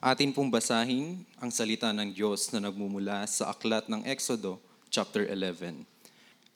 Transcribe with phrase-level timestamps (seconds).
[0.00, 4.56] Atin pong basahin ang salita ng Diyos na nagmumula sa aklat ng Exodo,
[4.88, 5.84] chapter 11.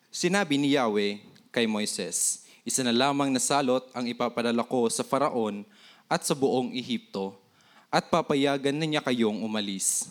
[0.09, 1.21] Sinabi ni Yahweh
[1.53, 5.61] kay Moises, Isa na lamang na salot ang ipapadala ko sa Faraon
[6.09, 7.37] at sa buong Ehipto,
[7.93, 10.09] at papayagan na niya kayong umalis.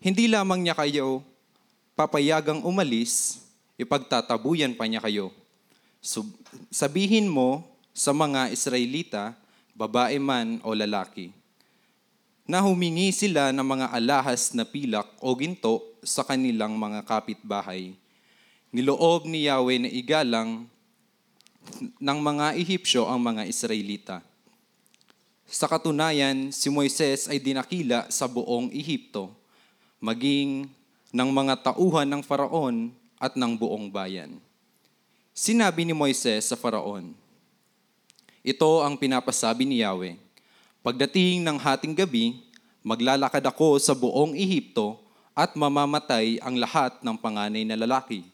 [0.00, 1.20] Hindi lamang niya kayo
[1.92, 3.44] papayagang umalis,
[3.76, 5.28] ipagtatabuyan pa niya kayo.
[6.00, 6.40] Sub-
[6.72, 9.36] sabihin mo sa mga Israelita,
[9.76, 11.41] babae man o lalaki,
[12.52, 17.96] na humingi sila ng mga alahas na pilak o ginto sa kanilang mga kapitbahay.
[18.68, 20.68] Niloob ni Yahweh na igalang
[21.96, 24.20] ng mga Ehipsyo ang mga Israelita.
[25.48, 29.32] Sa katunayan, si Moises ay dinakila sa buong Ehipto,
[29.96, 30.68] maging
[31.08, 34.36] ng mga tauhan ng Faraon at ng buong bayan.
[35.32, 37.16] Sinabi ni Moises sa Faraon,
[38.44, 40.20] Ito ang pinapasabi ni Yahweh,
[40.82, 42.42] Pagdating ng hating gabi,
[42.82, 44.98] maglalakad ako sa buong Ehipto
[45.32, 48.26] at mamamatay ang lahat ng panganay na lalaki,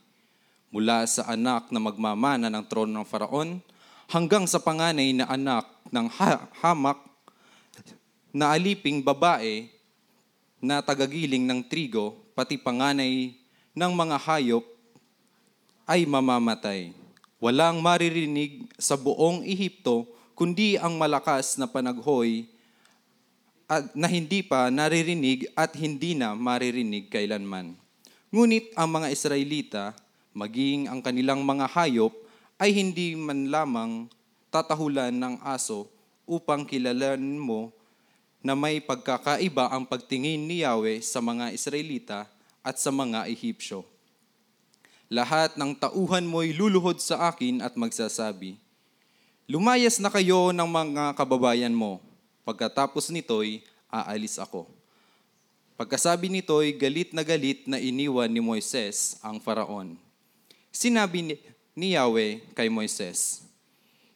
[0.73, 3.61] mula sa anak na magmamana ng trono ng Faraon
[4.09, 6.99] hanggang sa panganay na anak ng ha- hamak
[8.33, 9.69] na aliping babae
[10.59, 13.33] na tagagiling ng trigo, pati panganay
[13.73, 14.65] ng mga hayop
[15.89, 16.93] ay mamamatay.
[17.39, 22.51] Walang maririnig sa buong Ehipto kundi ang malakas na panaghoy
[23.69, 27.77] at na hindi pa naririnig at hindi na maririnig kailanman.
[28.33, 29.85] Ngunit ang mga Israelita,
[30.33, 32.17] maging ang kanilang mga hayop,
[32.57, 34.09] ay hindi man lamang
[34.49, 35.87] tatahulan ng aso
[36.25, 37.71] upang kilalanin mo
[38.41, 42.25] na may pagkakaiba ang pagtingin ni Yahweh sa mga Israelita
[42.65, 43.85] at sa mga Ehipsyo.
[45.09, 48.61] Lahat ng tauhan mo'y luluhod sa akin at magsasabi,
[49.49, 52.05] Lumayas na kayo ng mga kababayan mo.
[52.49, 53.61] Pagkatapos nito'y
[53.93, 54.65] aalis ako.
[55.77, 60.01] Pagkasabi nito'y galit na galit na iniwan ni Moises ang faraon.
[60.73, 61.37] Sinabi
[61.77, 63.45] ni, Yahweh kay Moises,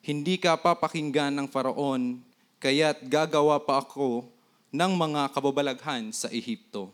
[0.00, 2.24] Hindi ka papakinggan ng faraon,
[2.56, 4.24] kaya't gagawa pa ako
[4.72, 6.88] ng mga kababalaghan sa Ehipto.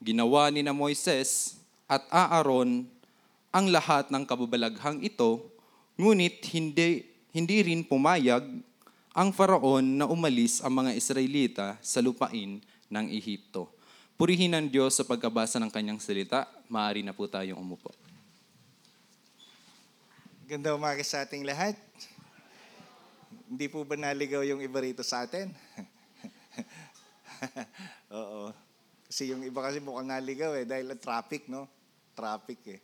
[0.00, 2.88] Ginawa ni na Moises at Aaron
[3.52, 5.44] ang lahat ng kababalaghang ito,
[6.00, 7.04] ngunit hindi
[7.36, 8.44] hindi rin pumayag
[9.12, 13.68] ang faraon na umalis ang mga Israelita sa lupain ng Ehipto.
[14.16, 16.48] Purihin ang Diyos sa pagkabasa ng kanyang salita.
[16.72, 17.92] Maaari na po tayong umupo.
[20.48, 21.76] Ganda umaga sa ating lahat.
[23.52, 25.52] Hindi po ba naligaw yung iba rito sa atin?
[28.16, 28.48] Oo.
[29.08, 31.68] Kasi yung iba kasi mukhang naligaw eh dahil traffic, no?
[32.16, 32.80] Traffic eh.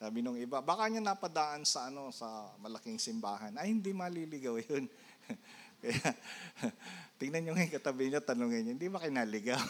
[0.00, 3.52] Sabi nung iba, baka niya napadaan sa ano sa malaking simbahan.
[3.56, 4.88] Ay, hindi maliligaw yun.
[5.80, 6.12] Kaya,
[7.16, 9.60] tingnan nyo ngayon katabi niya, tanongin niyo, hindi ba kayo naligaw?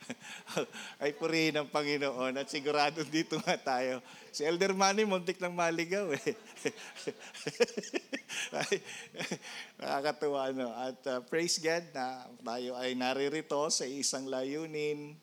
[1.00, 4.00] Ay, purihin ng Panginoon at sigurado dito nga tayo.
[4.32, 6.32] Si Elder Manny, muntik lang maligaw eh.
[8.60, 8.80] Ay,
[9.76, 10.72] nakakatuwa, no?
[10.72, 15.16] At uh, praise God na tayo ay naririto sa isang layunin,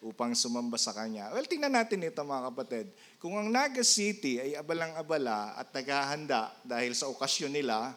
[0.00, 1.28] upang sumamba sa Kanya.
[1.28, 2.88] Well, tingnan natin ito mga kapatid.
[3.20, 7.92] Kung ang Naga City ay abalang-abala at naghahanda dahil sa okasyon nila,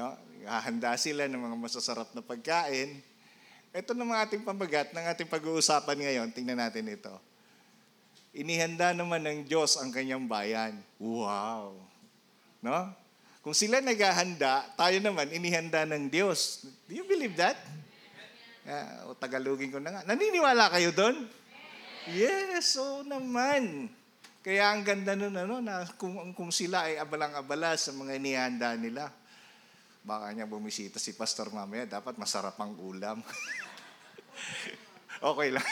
[0.00, 0.16] no,
[0.48, 3.04] hahanda sila ng mga masasarap na pagkain,
[3.70, 6.28] ito naman ating pambagat ng ating pag-uusapan ngayon.
[6.32, 7.12] Tingnan natin ito.
[8.32, 10.80] Inihanda naman ng Diyos ang kanyang bayan.
[10.98, 11.76] Wow!
[12.64, 12.90] No?
[13.40, 16.66] Kung sila naghahanda, tayo naman inihanda ng Diyos.
[16.88, 17.56] Do you believe that?
[18.66, 20.02] Uh, o Tagalogin ko na nga.
[20.04, 21.24] Naniniwala kayo doon?
[22.10, 23.88] Yes, so naman.
[24.40, 29.12] Kaya ang ganda nun, ano, na kung, kung sila ay abalang-abala sa mga inihanda nila,
[30.00, 33.20] baka niya bumisita si Pastor mamaya, dapat masarap ang ulam.
[35.30, 35.68] okay lang.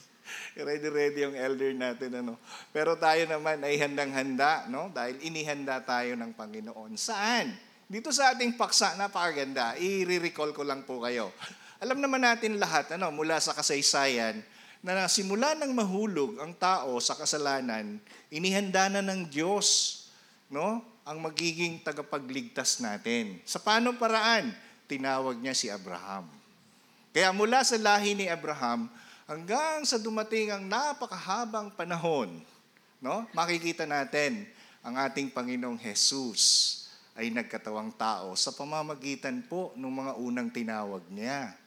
[0.60, 2.10] Ready-ready yung elder natin.
[2.20, 2.36] Ano.
[2.74, 4.92] Pero tayo naman ay handang-handa, no?
[4.92, 6.92] dahil inihanda tayo ng Panginoon.
[7.00, 7.54] Saan?
[7.90, 9.74] Dito sa ating paksa, napakaganda.
[9.80, 11.34] I-recall ko lang po kayo.
[11.80, 14.44] Alam naman natin lahat, ano, mula sa kasaysayan,
[14.80, 18.00] na simula ng mahulog ang tao sa kasalanan,
[18.32, 20.00] inihanda na ng Diyos
[20.48, 23.42] no, ang magiging tagapagligtas natin.
[23.42, 24.54] Sa paano paraan?
[24.86, 26.30] Tinawag niya si Abraham.
[27.10, 28.86] Kaya mula sa lahi ni Abraham,
[29.26, 32.30] hanggang sa dumating ang napakahabang panahon,
[33.02, 34.46] no, makikita natin
[34.86, 36.78] ang ating Panginoong Jesus
[37.18, 41.58] ay nagkatawang tao sa pamamagitan po ng mga unang tinawag niya.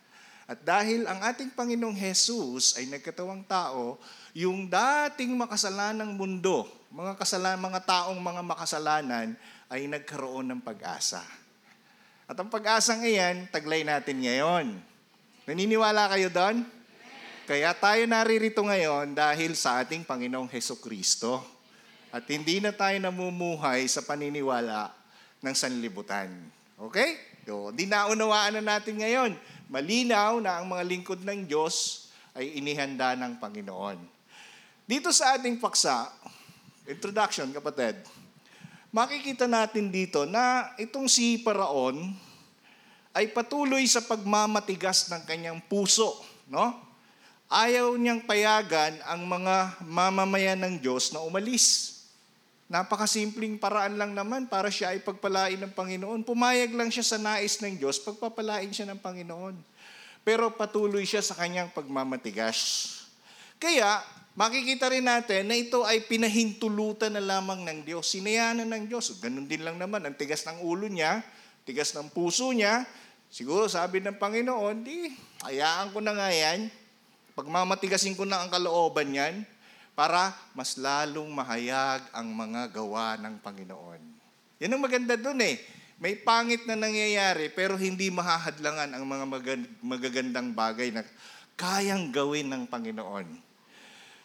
[0.47, 3.99] At dahil ang ating Panginoong Jesus ay nagkatawang tao,
[4.31, 6.63] yung dating makasalanang mundo,
[6.93, 9.33] mga kasalan, mga taong mga makasalanan
[9.65, 11.25] ay nagkaroon ng pag-asa.
[12.29, 14.77] At ang pag-asang iyan, taglay natin ngayon.
[15.49, 16.61] Naniniwala kayo doon?
[17.49, 21.41] Kaya tayo naririto ngayon dahil sa ating Panginoong Heso Kristo.
[22.13, 24.93] At hindi na tayo namumuhay sa paniniwala
[25.41, 26.29] ng sanlibutan.
[26.77, 27.17] Okay?
[27.41, 29.33] So, di naunawaan na natin ngayon.
[29.65, 32.05] Malinaw na ang mga lingkod ng Diyos
[32.37, 33.97] ay inihanda ng Panginoon.
[34.85, 36.13] Dito sa ating paksa,
[36.87, 37.95] introduction kapatid,
[38.91, 42.13] makikita natin dito na itong si Paraon
[43.13, 46.17] ay patuloy sa pagmamatigas ng kanyang puso,
[46.49, 46.73] no?
[47.53, 51.93] Ayaw niyang payagan ang mga mamamayan ng Diyos na umalis.
[52.65, 56.25] Napakasimpleng paraan lang naman para siya ay pagpalain ng Panginoon.
[56.25, 59.53] Pumayag lang siya sa nais ng Diyos, pagpapalain siya ng Panginoon.
[60.25, 62.89] Pero patuloy siya sa kanyang pagmamatigas.
[63.61, 64.01] Kaya,
[64.33, 68.09] makikita rin natin na ito ay pinahintulutan na lamang ng Diyos.
[68.09, 69.13] Sinayanan ng Diyos.
[69.21, 71.21] Ganun din lang naman, ang tigas ng ulo niya,
[71.65, 72.85] tigas ng puso niya.
[73.33, 75.09] Siguro sabi ng Panginoon, di,
[75.41, 76.69] hayaan ko na nga yan.
[77.33, 79.41] Pagmamatigasin ko na ang kalooban niyan
[79.97, 84.01] para mas lalong mahayag ang mga gawa ng Panginoon.
[84.61, 85.57] Yan ang maganda dun eh.
[85.97, 89.25] May pangit na nangyayari pero hindi mahahadlangan ang mga
[89.81, 91.05] magagandang bagay na
[91.57, 93.52] kayang gawin ng Panginoon.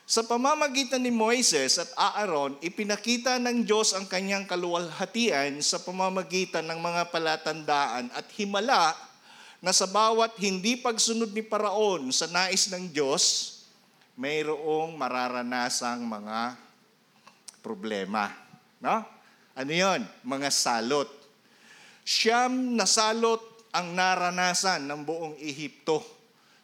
[0.09, 6.81] Sa pamamagitan ni Moises at Aaron, ipinakita ng Diyos ang kanyang kaluwalhatian sa pamamagitan ng
[6.81, 8.97] mga palatandaan at himala
[9.61, 13.53] na sa bawat hindi pagsunod ni Paraon sa nais ng Diyos,
[14.17, 16.57] mayroong mararanasang mga
[17.61, 18.33] problema.
[18.81, 19.05] No?
[19.53, 20.09] Ano yon?
[20.25, 21.13] Mga salot.
[22.01, 23.45] Siyam na salot
[23.77, 26.18] ang naranasan ng buong Ehipto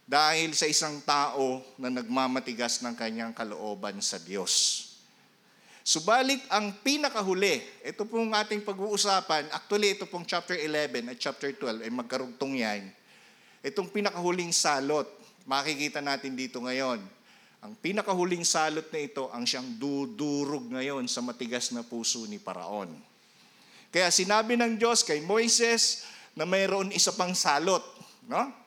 [0.04, 4.84] dahil sa isang tao na nagmamatigas ng kanyang kalooban sa Diyos.
[5.84, 11.84] Subalit ang pinakahuli, ito pong ating pag-uusapan, actually ito pong chapter 11 at chapter 12
[11.84, 12.88] ay magkarugtong yan.
[13.60, 15.08] Itong pinakahuling salot,
[15.44, 17.04] makikita natin dito ngayon.
[17.64, 22.92] Ang pinakahuling salot na ito ang siyang dudurog ngayon sa matigas na puso ni Paraon.
[23.88, 26.04] Kaya sinabi ng Diyos kay Moises
[26.36, 27.80] na mayroon isa pang salot.
[28.28, 28.63] No?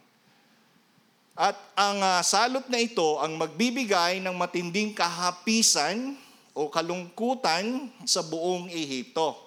[1.38, 6.18] At ang uh, salot na ito ang magbibigay ng matinding kahapisan
[6.58, 9.38] o kalungkutan sa buong Ehipto.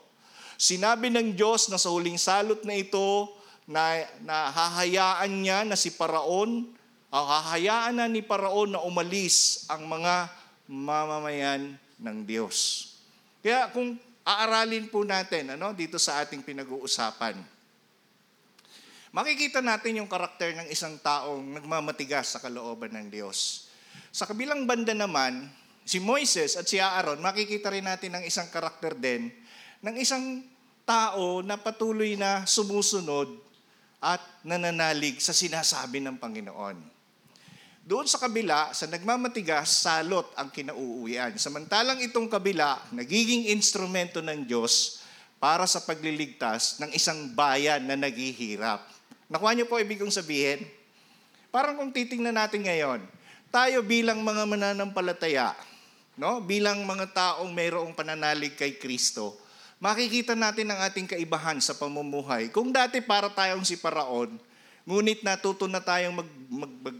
[0.54, 3.34] Sinabi ng Diyos na sa huling salot na ito
[3.66, 6.70] na, na hahayaan niya na si Paraon,
[7.10, 10.31] o hahayaan na ni Paraon na umalis ang mga
[10.70, 12.87] mamamayan ng Diyos.
[13.42, 17.34] Kaya kung aaralin po natin ano, dito sa ating pinag-uusapan,
[19.11, 23.71] makikita natin yung karakter ng isang taong nagmamatigas sa kalooban ng Diyos.
[24.11, 25.51] Sa kabilang banda naman,
[25.87, 29.31] si Moises at si Aaron, makikita rin natin ng isang karakter din
[29.81, 30.45] ng isang
[30.85, 33.33] tao na patuloy na sumusunod
[34.01, 36.77] at nananalig sa sinasabi ng Panginoon.
[37.81, 41.35] Doon sa kabila, sa nagmamatigas, salot ang kinauuwian.
[41.41, 45.01] Samantalang itong kabila, nagiging instrumento ng Diyos
[45.41, 49.00] para sa pagliligtas ng isang bayan na naghihirap.
[49.31, 50.67] Nakuha niyo po ibig kong sabihin?
[51.55, 52.99] Parang kung titingnan natin ngayon,
[53.55, 55.55] tayo bilang mga mananampalataya,
[56.19, 56.43] no?
[56.43, 59.38] bilang mga taong mayroong pananalig kay Kristo,
[59.79, 62.50] makikita natin ang ating kaibahan sa pamumuhay.
[62.50, 64.35] Kung dati para tayong si Paraon,
[64.82, 66.99] ngunit natuto na tayong mag, mag, mag,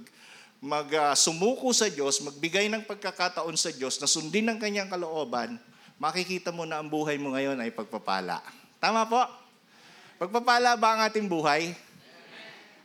[0.63, 5.59] mag uh, sumuko sa Diyos, magbigay ng pagkakataon sa Diyos na sundin ang kanyang kalooban,
[5.99, 8.39] makikita mo na ang buhay mo ngayon ay pagpapala.
[8.79, 9.19] Tama po?
[10.23, 11.90] Pagpapala ba ang ating buhay?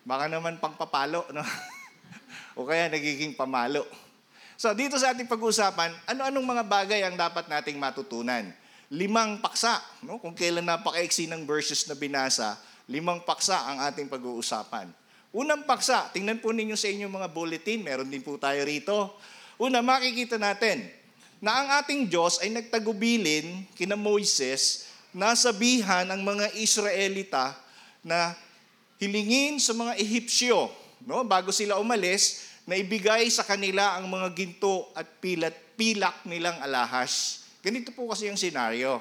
[0.05, 1.41] Baka naman pangpapalo, no?
[2.57, 3.83] o kaya nagiging pamalo.
[4.55, 8.53] So dito sa ating pag-uusapan, ano-anong mga bagay ang dapat nating matutunan?
[8.93, 10.21] Limang paksa, no?
[10.21, 14.93] kung kailan napakaiksi ng verses na binasa, limang paksa ang ating pag-uusapan.
[15.35, 19.19] Unang paksa, tingnan po ninyo sa inyong mga bulletin, meron din po tayo rito.
[19.59, 20.87] Una, makikita natin
[21.43, 27.51] na ang ating Diyos ay nagtagubilin kina Moises na sabihan ang mga Israelita
[27.99, 28.37] na
[28.99, 34.89] hilingin sa mga Ehipsyo no, bago sila umalis, na ibigay sa kanila ang mga ginto
[34.97, 37.45] at pilat, pilak nilang alahas.
[37.61, 38.97] Ganito po kasi yung senaryo.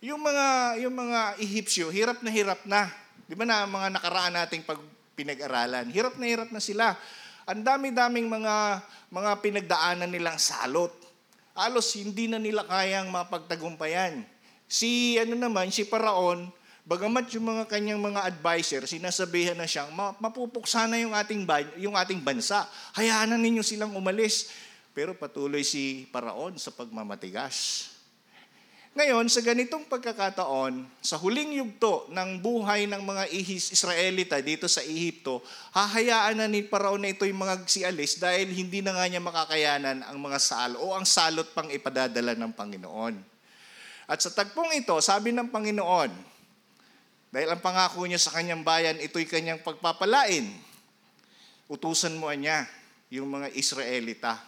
[0.00, 2.88] Yung mga, yung mga Ehipsyo, hirap na hirap na.
[3.28, 4.80] Di ba na mga nakaraan nating pag
[5.12, 6.96] pinag-aralan, hirap na hirap na sila.
[7.44, 8.80] Ang dami-daming mga,
[9.12, 10.92] mga pinagdaanan nilang salot.
[11.52, 14.24] Alos hindi na nila kayang mapagtagumpayan.
[14.64, 16.48] Si ano naman, si Paraon,
[16.84, 19.88] Bagamat yung mga kanyang mga advisor, sinasabihan na siyang,
[20.20, 21.48] mapupuksa na yung ating,
[21.80, 22.68] yung ating bansa.
[22.92, 24.52] Hayaan na ninyo silang umalis.
[24.92, 27.88] Pero patuloy si Paraon sa pagmamatigas.
[28.94, 34.84] Ngayon, sa ganitong pagkakataon, sa huling yugto ng buhay ng mga ihis Israelita dito sa
[34.84, 40.04] Ehipto, hahayaan na ni Parao na ito'y mga sialis dahil hindi na nga niya makakayanan
[40.04, 43.18] ang mga sal o ang salot pang ipadadala ng Panginoon.
[44.04, 46.33] At sa tagpong ito, sabi ng Panginoon,
[47.34, 50.54] dahil ang pangako niya sa kanyang bayan, ito'y kanyang pagpapalain.
[51.66, 52.62] Utusan mo niya
[53.10, 54.38] yung mga Israelita,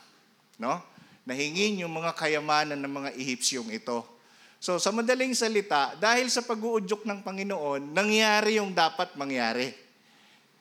[0.62, 0.78] no?
[1.26, 4.06] Nahingin yung mga kayamanan ng mga Ehipsyong ito.
[4.62, 9.74] So sa madaling salita, dahil sa pag-uudyok ng Panginoon, nangyari yung dapat mangyari.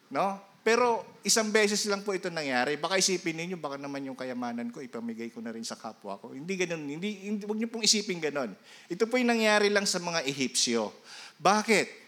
[0.10, 0.42] No?
[0.66, 2.74] Pero isang beses lang po ito nangyari.
[2.82, 6.34] Baka isipin ninyo, baka naman yung kayamanan ko, ipamigay ko na rin sa kapwa ko.
[6.34, 6.90] Hindi ganun.
[6.90, 8.50] Hindi, hindi, huwag niyo pong isipin ganun.
[8.90, 10.90] Ito po yung nangyari lang sa mga Ehipsyo.
[11.38, 12.05] Bakit?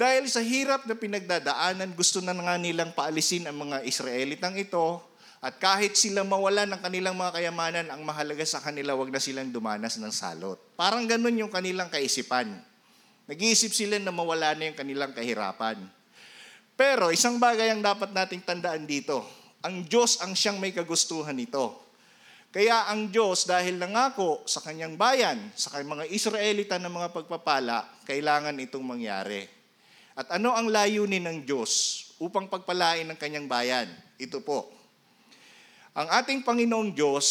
[0.00, 4.96] Dahil sa hirap na pinagdadaanan, gusto na nga nilang paalisin ang mga Israelitang ito
[5.44, 9.52] at kahit sila mawala ng kanilang mga kayamanan, ang mahalaga sa kanila, wag na silang
[9.52, 10.56] dumanas ng salot.
[10.72, 12.48] Parang ganun yung kanilang kaisipan.
[13.28, 15.76] Nag-iisip sila na mawala na yung kanilang kahirapan.
[16.80, 19.20] Pero isang bagay ang dapat nating tandaan dito.
[19.60, 21.76] Ang Diyos ang siyang may kagustuhan nito.
[22.48, 28.56] Kaya ang Diyos, dahil nangako sa kanyang bayan, sa mga Israelita ng mga pagpapala, kailangan
[28.64, 29.59] itong mangyari.
[30.20, 33.88] At ano ang layunin ng Diyos upang pagpalain ng kanyang bayan?
[34.20, 34.68] Ito po,
[35.96, 37.26] ang ating Panginoong Diyos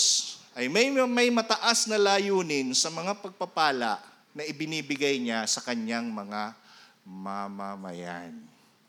[0.57, 4.01] ay may, may mataas na layunin sa mga pagpapala
[4.33, 6.57] na ibinibigay niya sa kanyang mga
[7.05, 8.33] mamamayan.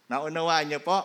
[0.08, 1.04] Naunawaan niyo po?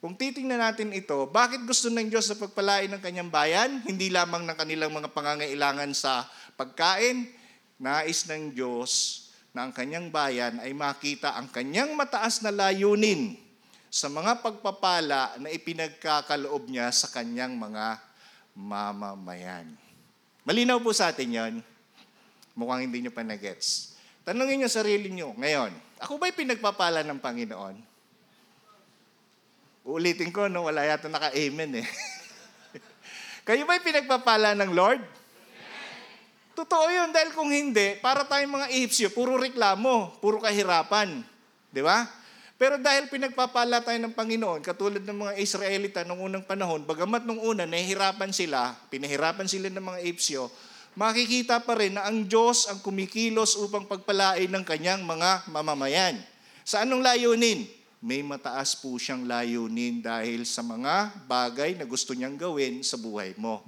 [0.00, 3.84] Kung titingnan natin ito, bakit gusto ng Diyos na pagpalain ng kanyang bayan?
[3.84, 6.24] Hindi lamang ng kanilang mga pangangailangan sa
[6.56, 7.28] pagkain.
[7.76, 13.36] Nais ng Diyos na ang kanyang bayan ay makita ang kanyang mataas na layunin
[13.88, 17.96] sa mga pagpapala na ipinagkakaloob niya sa kanyang mga
[18.52, 19.72] mamamayan.
[20.44, 21.54] Malinaw po sa atin yon.
[22.52, 23.96] Mukhang hindi nyo pa na-gets.
[24.28, 25.72] Tanungin nyo sarili nyo ngayon,
[26.04, 27.76] ako ba'y pinagpapala ng Panginoon?
[29.88, 30.68] Uulitin ko, no?
[30.68, 31.86] wala yata naka-amen eh.
[33.48, 35.00] Kayo ba'y pinagpapala ng Lord?
[36.58, 41.22] Totoo yun, dahil kung hindi, para tayong mga Ehipsyo, puro reklamo, puro kahirapan.
[41.70, 42.02] Di ba?
[42.58, 47.38] Pero dahil pinagpapala tayo ng Panginoon, katulad ng mga Israelita noong unang panahon, bagamat nung
[47.38, 50.50] una nahihirapan sila, pinahirapan sila ng mga Epsyo,
[50.98, 56.18] makikita pa rin na ang Diyos ang kumikilos upang pagpalain ng kanyang mga mamamayan.
[56.66, 57.70] Sa anong layunin?
[58.02, 63.38] May mataas po siyang layunin dahil sa mga bagay na gusto niyang gawin sa buhay
[63.38, 63.62] mo.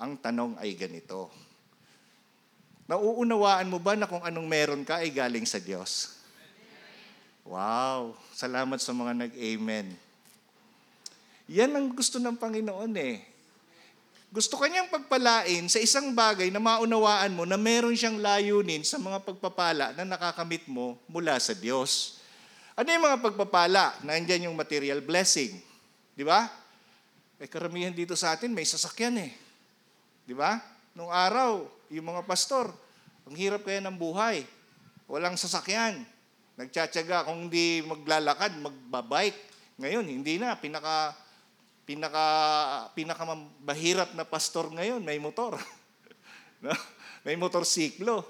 [0.00, 1.43] Ang tanong ay ganito.
[2.84, 6.20] Nauunawaan mo ba na kung anong meron ka ay galing sa Diyos?
[7.44, 9.92] Wow, salamat sa mga nag-amen.
[11.48, 13.24] Yan ang gusto ng Panginoon eh.
[14.34, 19.22] Gusto kanyang pagpalain sa isang bagay na maunawaan mo na meron siyang layunin sa mga
[19.22, 22.18] pagpapala na nakakamit mo mula sa Diyos.
[22.74, 23.94] Ano yung mga pagpapala?
[24.02, 25.54] Nandiyan yung material blessing.
[26.18, 26.50] Di ba?
[27.38, 29.32] Eh karamihan dito sa atin may sasakyan eh.
[30.26, 30.58] Di ba?
[30.98, 32.72] Nung araw, yung mga pastor,
[33.24, 34.44] ang hirap kaya ng buhay.
[35.08, 36.04] Walang sasakyan.
[36.54, 39.38] Nagtsatsaga kung hindi maglalakad, magbabike.
[39.80, 40.54] Ngayon, hindi na.
[40.54, 41.16] Pinaka,
[41.82, 42.26] pinaka,
[42.94, 43.24] pinaka
[43.64, 45.58] mahirap na pastor ngayon, may motor.
[46.64, 46.72] no?
[47.24, 48.22] May motorsiklo.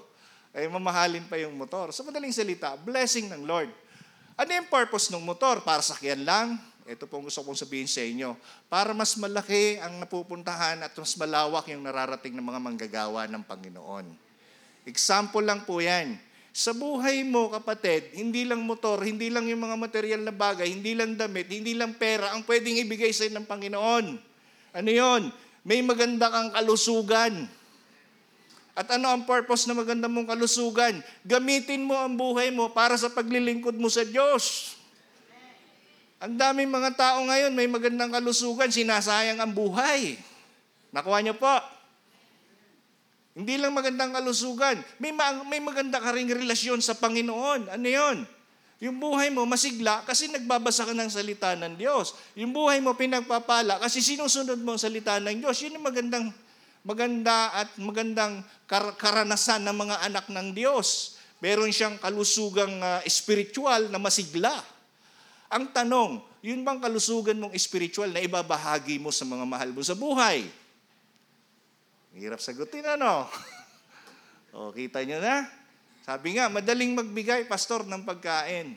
[0.55, 1.91] Ay mamahalin pa yung motor.
[1.91, 3.67] Sa madaling salita, blessing ng Lord.
[4.39, 5.59] Ano yung purpose ng motor?
[5.63, 6.55] Para sakyan lang?
[6.85, 8.37] Ito po gusto kong sabihin sa inyo.
[8.69, 14.05] Para mas malaki ang napupuntahan at mas malawak yung nararating ng mga manggagawa ng Panginoon.
[14.85, 16.13] Example lang po yan
[16.55, 20.95] sa buhay mo, kapatid, hindi lang motor, hindi lang yung mga material na bagay, hindi
[20.95, 24.05] lang damit, hindi lang pera ang pwedeng ibigay sa ng Panginoon.
[24.71, 25.35] Ano yon?
[25.67, 27.43] May maganda kang kalusugan.
[28.71, 31.03] At ano ang purpose na maganda mong kalusugan?
[31.27, 34.74] Gamitin mo ang buhay mo para sa paglilingkod mo sa Diyos.
[36.23, 40.15] Ang daming mga tao ngayon may magandang kalusugan, sinasayang ang buhay.
[40.95, 41.51] Nakuha niyo po?
[43.35, 44.79] Hindi lang magandang kalusugan.
[44.95, 45.11] May,
[45.51, 47.67] may maganda ka ring relasyon sa Panginoon.
[47.67, 48.23] Ano yon?
[48.79, 52.15] Yung buhay mo masigla kasi nagbabasa ka ng salita ng Diyos.
[52.39, 55.55] Yung buhay mo pinagpapala kasi sinusunod mo ang salita ng Diyos.
[55.63, 56.25] Yun ang magandang,
[56.83, 61.19] maganda at magandang kar- karanasan ng mga anak ng Diyos.
[61.43, 64.74] Meron siyang kalusugang uh, spiritual na masigla.
[65.55, 69.95] Ang tanong, yun bang kalusugan mong spiritual na ibabahagi mo sa mga mahal mo sa
[69.95, 70.43] buhay?
[72.11, 73.23] Hirap sagutin ano?
[74.51, 75.47] o, kita nyo na?
[76.03, 78.75] Sabi nga, madaling magbigay, pastor, ng pagkain.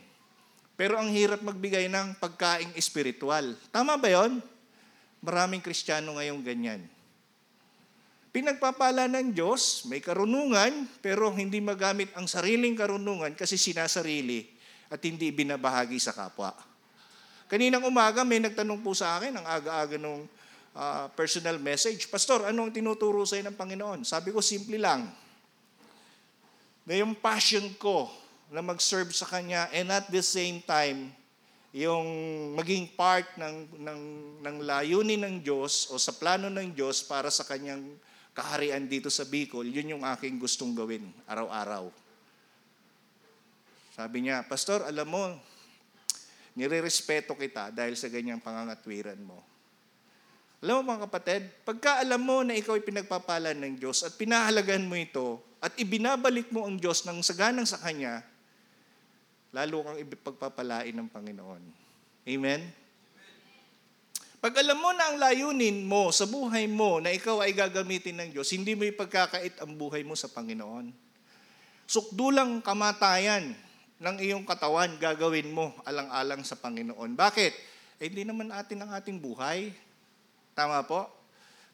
[0.79, 3.59] Pero ang hirap magbigay ng pagkaing espiritual.
[3.75, 4.39] Tama ba yon?
[5.19, 6.87] Maraming Kristiyano ngayong ganyan.
[8.31, 14.47] Pinagpapala ng Diyos, may karunungan, pero hindi magamit ang sariling karunungan kasi sinasarili
[14.87, 16.68] at hindi binabahagi sa kapwa.
[17.49, 20.29] Kaninang umaga may nagtanong po sa akin, ang aga-aga nung
[20.77, 24.05] ah, personal message, Pastor, anong tinuturo sa ng Panginoon?
[24.05, 25.09] Sabi ko, simple lang.
[26.85, 28.05] Na yung passion ko
[28.53, 31.09] na mag-serve sa Kanya and at the same time,
[31.73, 32.05] yung
[32.53, 34.01] maging part ng, ng,
[34.45, 37.81] ng layunin ng Diyos o sa plano ng Diyos para sa Kanyang
[38.37, 41.89] kaharian dito sa Bicol, yun yung aking gustong gawin araw-araw.
[43.97, 45.33] Sabi niya, Pastor, alam mo,
[46.59, 49.39] nire-respeto kita dahil sa ganyang pangangatwiran mo.
[50.59, 54.83] Alam mo mga kapatid, pagka alam mo na ikaw ay pinagpapalan ng Diyos at pinahalagan
[54.83, 58.19] mo ito at ibinabalik mo ang Diyos ng saganang sa Kanya,
[59.55, 61.63] lalo kang ipagpapalain ng Panginoon.
[62.27, 62.61] Amen?
[64.43, 68.29] Pag alam mo na ang layunin mo sa buhay mo na ikaw ay gagamitin ng
[68.35, 70.91] Diyos, hindi mo ipagkakait ang buhay mo sa Panginoon.
[71.87, 73.55] Sukdulang kamatayan
[73.99, 77.19] ng iyong katawan gagawin mo alang-alang sa Panginoon.
[77.19, 77.53] Bakit?
[77.99, 79.75] Eh, hindi naman atin ang ating buhay.
[80.55, 81.03] Tama po?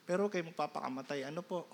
[0.10, 1.30] Pero kayo magpapakamatay.
[1.30, 1.70] Ano po?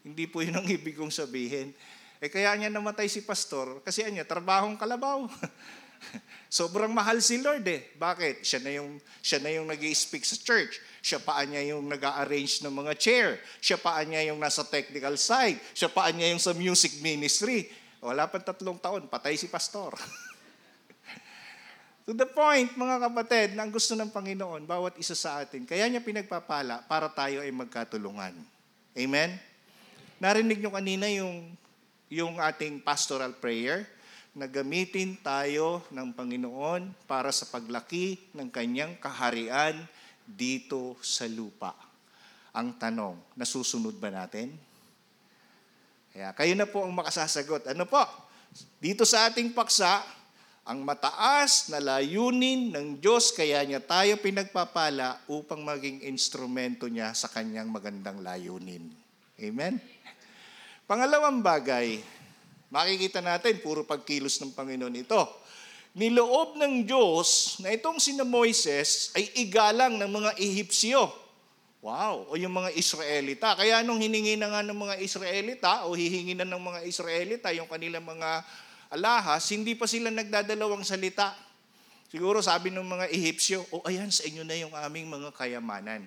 [0.00, 1.76] Hindi po yun ang ibig kong sabihin.
[2.20, 5.24] Eh kaya niya namatay si pastor kasi niya trabahong kalabaw.
[6.48, 7.92] Sobrang mahal si Lord eh.
[7.96, 8.40] Bakit?
[8.40, 10.80] Siya na yung siya na yung nag-speak sa church.
[11.04, 13.28] Siya pa niya yung nag-arrange ng mga chair.
[13.60, 15.60] Siya pa niya yung nasa technical side.
[15.76, 17.68] Siya pa niya yung sa music ministry.
[18.00, 19.92] Wala pa tatlong taon, patay si pastor.
[22.08, 25.84] to the point, mga kapatid, na ang gusto ng Panginoon, bawat isa sa atin, kaya
[25.84, 28.32] niya pinagpapala para tayo ay magkatulungan.
[28.96, 29.36] Amen?
[30.16, 31.52] Narinig nyo kanina yung,
[32.08, 33.84] yung ating pastoral prayer
[34.32, 39.76] na gamitin tayo ng Panginoon para sa paglaki ng kanyang kaharian
[40.24, 41.76] dito sa lupa.
[42.56, 44.69] Ang tanong, nasusunod ba natin?
[46.10, 47.70] Kaya kayo na po ang makasasagot.
[47.70, 48.02] Ano po?
[48.82, 50.02] Dito sa ating paksa,
[50.66, 57.26] ang mataas na layunin ng Diyos kaya niya tayo pinagpapala upang maging instrumento niya sa
[57.26, 58.90] kanyang magandang layunin.
[59.40, 59.80] Amen?
[60.90, 62.02] Pangalawang bagay,
[62.68, 65.22] makikita natin, puro pagkilos ng Panginoon ito.
[65.94, 71.10] Niloob ng Diyos na itong sina Moises ay igalang ng mga Ehipsyo.
[71.80, 73.56] Wow, o yung mga Israelita.
[73.56, 77.72] Kaya nung hiningi na nga ng mga Israelita o hihingi na ng mga Israelita yung
[77.72, 78.44] kanilang mga
[78.92, 81.32] alahas, hindi pa sila nagdadalawang salita.
[82.12, 86.04] Siguro sabi ng mga Ehipsyo, o ayan sa inyo na yung aming mga kayamanan.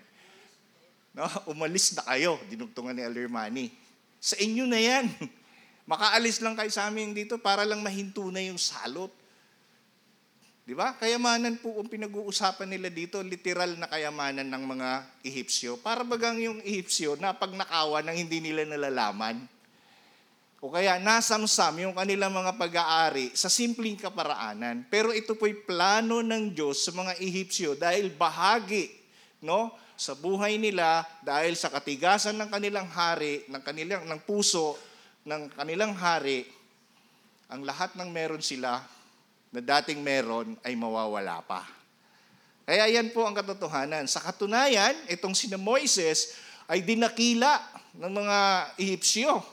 [1.17, 3.73] No, umalis na kayo, dinugtungan ni Elder Manny.
[4.21, 5.09] Sa inyo na yan.
[5.89, 9.09] Makaalis lang kayo sa amin dito para lang mahinto na yung salot.
[10.63, 10.95] Di ba?
[10.95, 14.89] Kayamanan po ang pinag-uusapan nila dito, literal na kayamanan ng mga
[15.27, 15.75] Ehipsyo.
[15.75, 19.43] Para bagang yung Ehipsyo na pag nakawa nang hindi nila nalalaman.
[20.63, 24.87] O kaya nasamsam yung kanilang mga pag-aari sa simpleng kaparaanan.
[24.87, 28.87] Pero ito po'y plano ng Diyos sa mga Ehipsyo dahil bahagi
[29.43, 34.79] no, sa buhay nila dahil sa katigasan ng kanilang hari, ng kanilang ng puso
[35.27, 36.47] ng kanilang hari,
[37.51, 38.79] ang lahat ng meron sila
[39.53, 41.61] na dating meron ay mawawala pa.
[42.65, 44.09] Kaya yan po ang katotohanan.
[44.09, 46.33] Sa katunayan, itong sina Moises
[46.65, 47.61] ay dinakila
[47.93, 48.37] ng mga
[48.81, 49.45] Ehipsyo.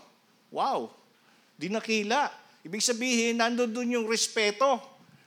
[0.48, 0.88] Wow!
[1.60, 2.32] Dinakila.
[2.64, 4.80] Ibig sabihin, nandun dun yung respeto.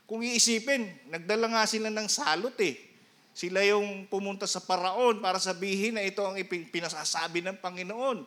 [0.09, 2.75] Kung iisipin, nagdala nga sila ng salot eh.
[3.33, 8.25] Sila yung pumunta sa paraon para sabihin na ito ang pinasasabi ng Panginoon.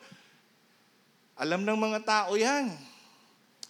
[1.39, 2.71] Alam ng mga tao yan.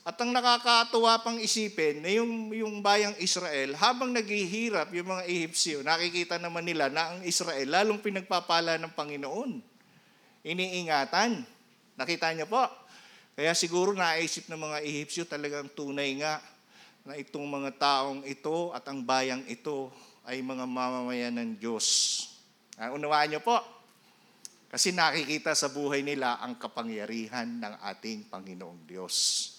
[0.07, 5.83] At ang nakakatuwa pang isipin na yung, yung bayang Israel, habang naghihirap yung mga Ehipsyo,
[5.83, 9.59] nakikita naman nila na ang Israel lalong pinagpapala ng Panginoon.
[10.47, 11.43] Iniingatan.
[11.99, 12.63] Nakita niyo po?
[13.35, 16.39] Kaya siguro naisip ng mga Ehipsyo talagang tunay nga
[17.03, 19.91] na itong mga taong ito at ang bayang ito
[20.23, 21.87] ay mga mamamayan ng Diyos.
[22.79, 23.59] Ah, unawaan niyo po.
[24.71, 29.56] Kasi nakikita sa buhay nila ang kapangyarihan ng ating Panginoong Diyos.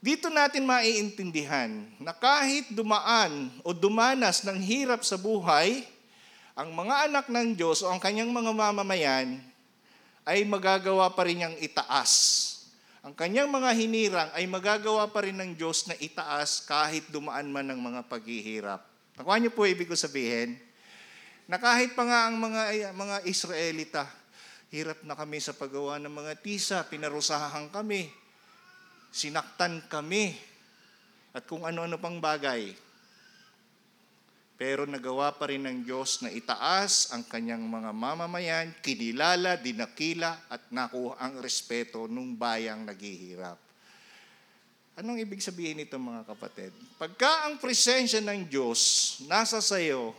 [0.00, 1.68] Dito natin maiintindihan
[2.00, 5.84] na kahit dumaan o dumanas ng hirap sa buhay,
[6.56, 9.36] ang mga anak ng Diyos o ang kanyang mga mamamayan
[10.24, 12.12] ay magagawa pa rin niyang itaas.
[13.04, 17.68] Ang kanyang mga hinirang ay magagawa pa rin ng Diyos na itaas kahit dumaan man
[17.68, 18.80] ng mga paghihirap.
[19.20, 20.56] Nakuha niyo po ibig ko sabihin?
[21.44, 24.08] Na kahit pa nga ang mga, mga Israelita,
[24.72, 28.08] hirap na kami sa paggawa ng mga tisa, pinarusahan kami,
[29.10, 30.34] sinaktan kami,
[31.30, 32.74] at kung ano-ano pang bagay.
[34.60, 40.68] Pero nagawa pa rin ng Diyos na itaas ang kanyang mga mamamayan, kinilala, dinakila, at
[40.68, 43.56] nakuha ang respeto nung bayang naghihirap.
[45.00, 46.76] Anong ibig sabihin nito mga kapatid?
[47.00, 50.12] Pagka ang presensya ng Diyos nasa sayo,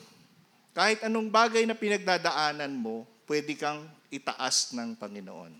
[0.73, 5.53] kahit anong bagay na pinagdadaanan mo, pwede kang itaas ng Panginoon.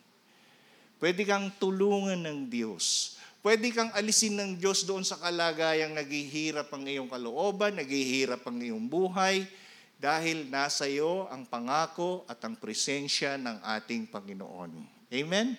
[0.98, 3.18] Pwede kang tulungan ng Diyos.
[3.42, 8.86] Pwede kang alisin ng Diyos doon sa kalagayang naghihirap ang iyong kalooban, naghihirap ang iyong
[8.86, 9.50] buhay,
[9.98, 14.72] dahil nasa iyo ang pangako at ang presensya ng ating Panginoon.
[15.10, 15.58] Amen?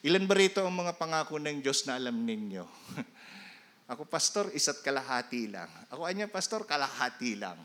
[0.00, 2.64] Ilan ba rito ang mga pangako ng Diyos na alam ninyo?
[3.92, 5.68] Ako, pastor, isa't kalahati lang.
[5.92, 7.60] Ako, anya, pastor, kalahati lang.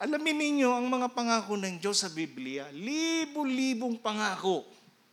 [0.00, 4.68] Alamin ninyo ang mga pangako ng Diyos sa Biblia, libo-libong pangako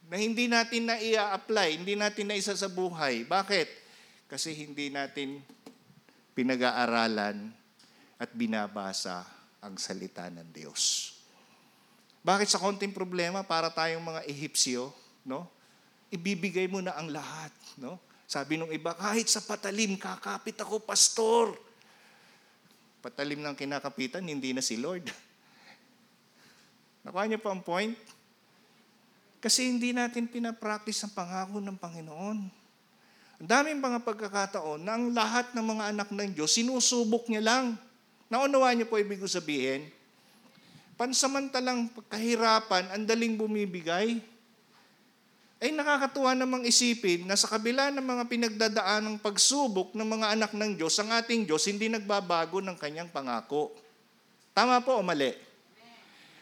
[0.08, 3.28] na hindi natin na i-apply, hindi natin na isa sa buhay.
[3.28, 3.68] Bakit?
[4.32, 5.44] Kasi hindi natin
[6.32, 7.52] pinag-aaralan
[8.16, 9.28] at binabasa
[9.60, 11.14] ang salita ng Diyos.
[12.24, 14.92] Bakit sa konting problema, para tayong mga Ehipsyo,
[15.28, 15.48] no?
[16.12, 18.00] Ibibigay mo na ang lahat, no?
[18.28, 21.56] Sabi nung iba, kahit sa patalim, kakapit ako, pastor.
[23.00, 25.08] Patalim ng kinakapitan, hindi na si Lord.
[27.08, 27.96] Nakuha niyo pa ang point?
[29.38, 32.38] Kasi hindi natin pinapractice ang pangako ng Panginoon.
[33.38, 37.78] Ang daming mga pagkakataon na ang lahat ng mga anak ng Diyos, sinusubok niya lang.
[38.34, 39.86] Naunawa niyo po ibig ko sabihin?
[40.98, 44.18] Pansamantalang kahirapan, ang daling bumibigay.
[45.62, 50.52] Ay nakakatuwa namang isipin na sa kabila ng mga pinagdadaan ng pagsubok ng mga anak
[50.58, 53.74] ng Diyos, ang ating Diyos hindi nagbabago ng kanyang pangako.
[54.58, 55.47] Tama po o mali?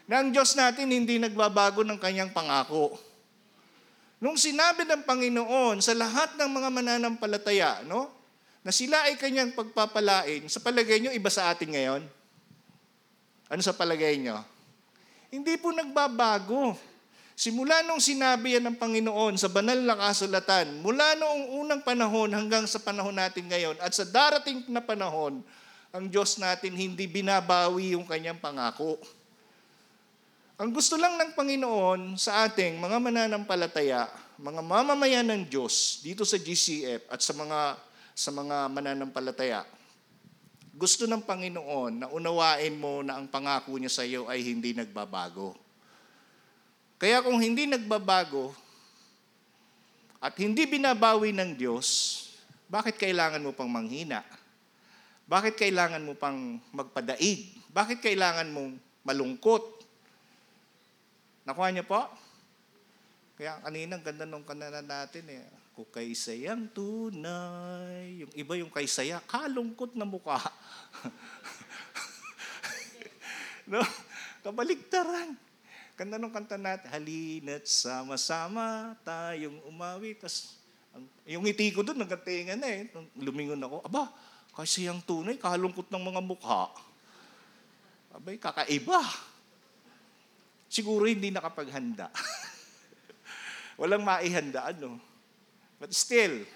[0.05, 2.93] Na ang Diyos natin hindi nagbabago ng kanyang pangako.
[4.21, 8.09] Nung sinabi ng Panginoon sa lahat ng mga mananampalataya, no,
[8.65, 12.01] na sila ay kanyang pagpapalain, sa palagay nyo, iba sa atin ngayon?
[13.45, 14.41] Ano sa palagay nyo?
[15.29, 16.73] Hindi po nagbabago.
[17.37, 22.63] Simula nung sinabi yan ng Panginoon sa banal na kasulatan, mula noong unang panahon hanggang
[22.65, 25.43] sa panahon natin ngayon, at sa darating na panahon,
[25.91, 28.97] ang Diyos natin hindi binabawi yung kanyang pangako.
[30.55, 34.07] Ang gusto lang ng Panginoon sa ating mga mananampalataya,
[34.39, 37.75] mga mamamayan ng Diyos dito sa GCF at sa mga
[38.15, 39.67] sa mga mananampalataya,
[40.71, 45.59] gusto ng Panginoon na unawain mo na ang pangako niya sa iyo ay hindi nagbabago.
[47.03, 48.55] Kaya kung hindi nagbabago
[50.23, 51.87] at hindi binabawi ng Diyos,
[52.71, 54.23] bakit kailangan mo pang manghina?
[55.27, 57.59] Bakit kailangan mo pang magpadaig?
[57.75, 59.84] Bakit kailangan mong malungkot?
[61.45, 62.01] Nakuha niyo po?
[63.37, 65.45] Kaya kanina, ang ganda nung kanana natin eh.
[65.77, 68.25] Kung kay sayang tunay.
[68.25, 70.41] Yung iba yung kay saya, kalungkot na mukha.
[73.69, 73.77] no?
[74.41, 75.37] Kabaligtaran.
[75.93, 80.17] Ganda nung kanta natin, halina't sama-sama tayong umawi.
[80.17, 80.57] Tapos,
[81.29, 82.89] yung ngiti ko doon, nagkatingan na eh.
[83.21, 84.09] Lumingon ako, aba,
[84.57, 86.73] kasi yung tunay, kalungkot ng mga mukha.
[88.15, 89.34] Abay, kakaiba.
[90.69, 92.09] Siguro hindi nakapaghanda.
[93.81, 94.99] Walang maihanda, ano.
[95.79, 96.47] But still,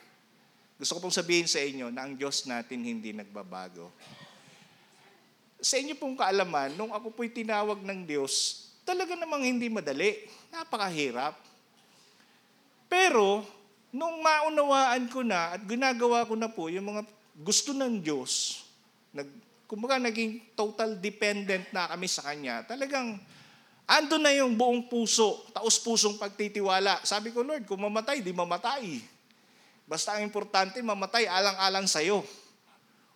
[0.80, 3.92] gusto ko pong sabihin sa inyo na ang Diyos natin hindi nagbabago.
[5.60, 10.24] Sa inyo pong kaalaman, nung ako po'y tinawag ng Diyos, talaga namang hindi madali.
[10.48, 11.36] Napakahirap.
[12.88, 13.44] Pero,
[13.92, 17.04] nung maunawaan ko na at ginagawa ko na po yung mga
[17.36, 18.64] gusto ng Diyos,
[19.12, 19.28] nag,
[19.68, 23.20] kumbaga naging total dependent na kami sa Kanya, talagang
[23.90, 27.02] ando na yung buong puso, taos-pusong pagtitiwala.
[27.02, 29.02] Sabi ko, Lord, kung mamatay, di mamatay.
[29.90, 32.22] Basta ang importante, mamatay alang-alang sa'yo.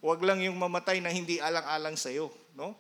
[0.02, 2.34] Huwag lang yung mamatay na hindi alang-alang sa'yo.
[2.58, 2.74] No?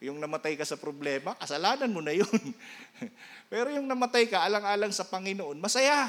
[0.00, 2.32] Yung namatay ka sa problema, kasalanan mo na yun.
[3.52, 6.08] Pero yung namatay ka alang-alang sa Panginoon, masaya.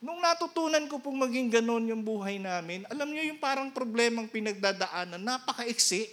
[0.00, 5.20] Nung natutunan ko pong maging ganon yung buhay namin, alam niyo yung parang problemang pinagdadaanan,
[5.20, 6.08] napakaiksi.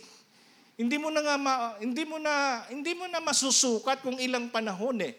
[0.76, 5.00] Hindi mo na nga ma, hindi mo na hindi mo na masusukat kung ilang panahon
[5.00, 5.16] eh.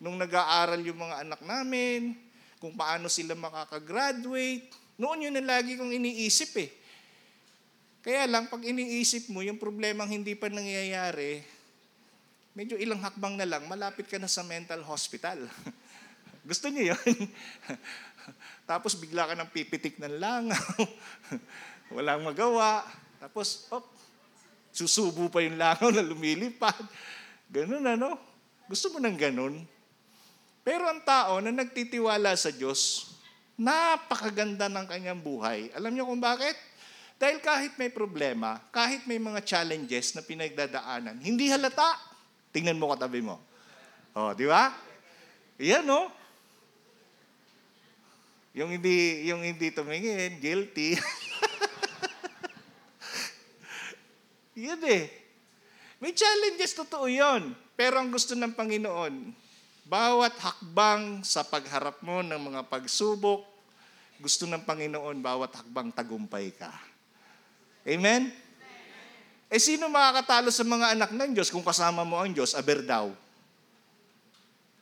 [0.00, 2.16] Nung nag-aaral yung mga anak namin,
[2.56, 6.70] kung paano sila makakagraduate, noon yun ang lagi kong iniisip eh.
[8.04, 11.40] Kaya lang, pag iniisip mo, yung problemang hindi pa nangyayari,
[12.52, 15.48] medyo ilang hakbang na lang, malapit ka na sa mental hospital.
[16.48, 17.16] Gusto niyo yun?
[18.68, 20.76] Tapos bigla ka ng pipitik ng langaw.
[21.96, 22.84] Walang magawa.
[23.24, 23.88] Tapos, op,
[24.74, 26.74] susubo pa yung langaw na lumilipad.
[27.46, 28.18] Ganun ano?
[28.66, 29.62] Gusto mo ng ganun?
[30.66, 33.14] Pero ang tao na nagtitiwala sa Diyos,
[33.54, 35.70] napakaganda ng kanyang buhay.
[35.78, 36.58] Alam niyo kung bakit?
[37.14, 41.94] Dahil kahit may problema, kahit may mga challenges na pinagdadaanan, hindi halata.
[42.50, 43.38] Tingnan mo katabi mo.
[44.10, 44.74] Oh, di ba?
[45.62, 46.10] Yan, no?
[48.54, 50.98] Yung hindi, yung hindi tumingin, guilty.
[54.54, 55.10] Yan eh.
[55.98, 57.54] May challenges, totoo yon.
[57.74, 59.34] Pero ang gusto ng Panginoon,
[59.84, 63.42] bawat hakbang sa pagharap mo ng mga pagsubok,
[64.22, 66.70] gusto ng Panginoon, bawat hakbang tagumpay ka.
[67.84, 68.30] Amen?
[69.50, 72.56] Eh sino makakatalo sa mga anak ng Diyos kung kasama mo ang Diyos?
[72.56, 73.12] Aber daw.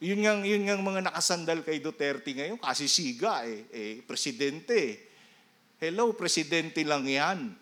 [0.02, 5.10] Yun nga, yun nga mga nakasandal kay Duterte ngayon, kasi siga eh, eh presidente.
[5.78, 7.61] Hello, presidente lang yan.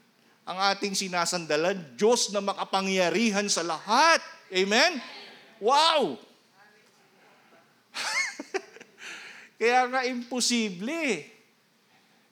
[0.51, 4.19] Ang ating sinasandalan, Diyos na makapangyarihan sa lahat.
[4.51, 4.99] Amen?
[5.63, 6.19] Wow!
[9.63, 11.23] Kaya nga imposible.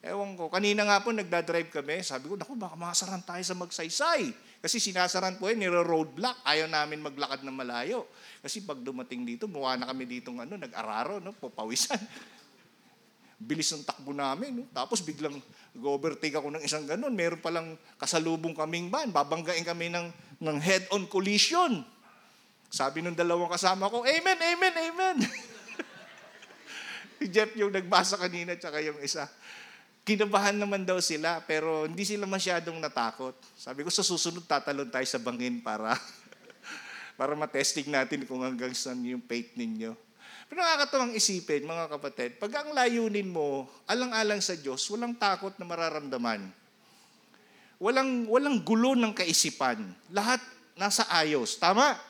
[0.02, 4.35] Ewan ko, kanina nga po nagdadrive kami, sabi ko, naku, baka masaran tayo sa magsaysay.
[4.59, 8.11] Kasi sinasaran po yun, niro-roadblock, ayaw namin maglakad na malayo.
[8.42, 12.02] Kasi pag dumating dito, mukha na kami dito ano, nag-araro, no, pupawisan.
[13.38, 14.59] Bilis ng takbo namin.
[14.59, 14.64] No?
[14.74, 15.38] Tapos biglang
[15.78, 17.14] go-overtake ako ng isang ganun.
[17.14, 19.08] Meron palang kasalubong kaming van.
[19.14, 20.10] Babanggain kami ng,
[20.42, 21.86] ng head-on collision.
[22.68, 25.16] Sabi nung dalawang kasama ko, Amen, Amen, Amen.
[27.18, 29.24] si Jeff yung nagbasa kanina, tsaka yung isa.
[30.04, 33.36] Kinabahan naman daw sila, pero hindi sila masyadong natakot.
[33.56, 35.96] Sabi ko, sa susunod tatalon tayo sa bangin para
[37.18, 40.07] para matesting natin kung hanggang saan yung faith ninyo.
[40.48, 45.68] Pero nakakatawang isipin, mga kapatid, pag ang layunin mo, alang-alang sa Diyos, walang takot na
[45.68, 46.48] mararamdaman.
[47.78, 49.84] Walang, walang gulo ng kaisipan.
[50.11, 50.40] Lahat
[50.72, 51.61] nasa ayos.
[51.61, 52.00] Tama?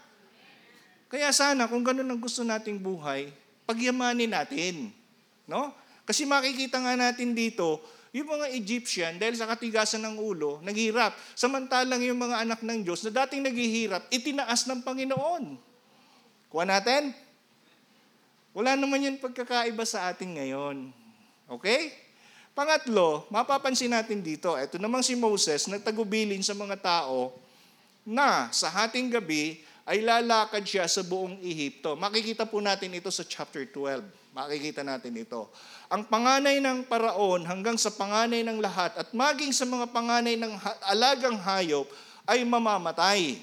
[1.10, 3.28] Kaya sana, kung ganun ang gusto nating buhay,
[3.66, 4.94] pagyamanin natin.
[5.44, 5.74] No?
[6.06, 7.82] Kasi makikita nga natin dito,
[8.14, 11.12] yung mga Egyptian, dahil sa katigasan ng ulo, naghirap.
[11.36, 15.44] Samantalang yung mga anak ng Diyos na dating naghihirap, itinaas ng Panginoon.
[16.48, 17.12] Kuha natin?
[18.58, 20.90] Wala naman yan pagkakaiba sa atin ngayon.
[21.46, 21.94] Okay?
[22.58, 27.38] Pangatlo, mapapansin natin dito, ito namang si Moses, nagtagubilin sa mga tao
[28.02, 31.94] na sa hating gabi ay lalakad siya sa buong Ehipto.
[31.94, 34.02] Makikita po natin ito sa chapter 12.
[34.34, 35.46] Makikita natin ito.
[35.86, 40.50] Ang panganay ng paraon hanggang sa panganay ng lahat at maging sa mga panganay ng
[40.82, 41.86] alagang hayop
[42.26, 43.38] ay mamamatay.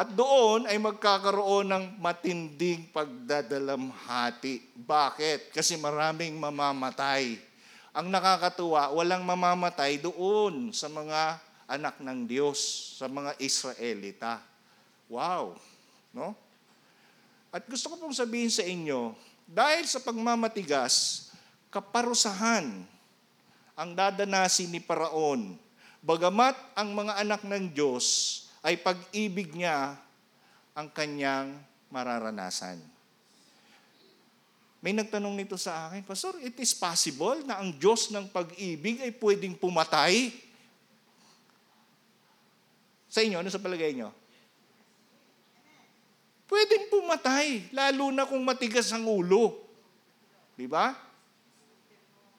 [0.00, 4.72] At doon ay magkakaroon ng matinding pagdadalamhati.
[4.72, 5.52] Bakit?
[5.52, 7.36] Kasi maraming mamamatay.
[7.92, 11.36] Ang nakakatuwa, walang mamamatay doon sa mga
[11.68, 12.56] anak ng Diyos,
[12.96, 14.40] sa mga Israelita.
[15.12, 15.60] Wow!
[16.16, 16.32] No?
[17.52, 19.12] At gusto ko pong sabihin sa inyo,
[19.44, 21.28] dahil sa pagmamatigas,
[21.68, 22.88] kaparusahan
[23.76, 25.60] ang dadanasin ni Paraon.
[26.00, 29.96] Bagamat ang mga anak ng Diyos ay pag-ibig niya
[30.76, 31.56] ang kanyang
[31.88, 32.80] mararanasan.
[34.80, 39.12] May nagtanong nito sa akin, Pastor, it is possible na ang Diyos ng pag-ibig ay
[39.12, 40.32] pwedeng pumatay?
[43.12, 44.08] Sa inyo, ano sa palagay nyo?
[46.48, 49.60] Pwedeng pumatay, lalo na kung matigas ang ulo.
[50.56, 50.96] Di ba?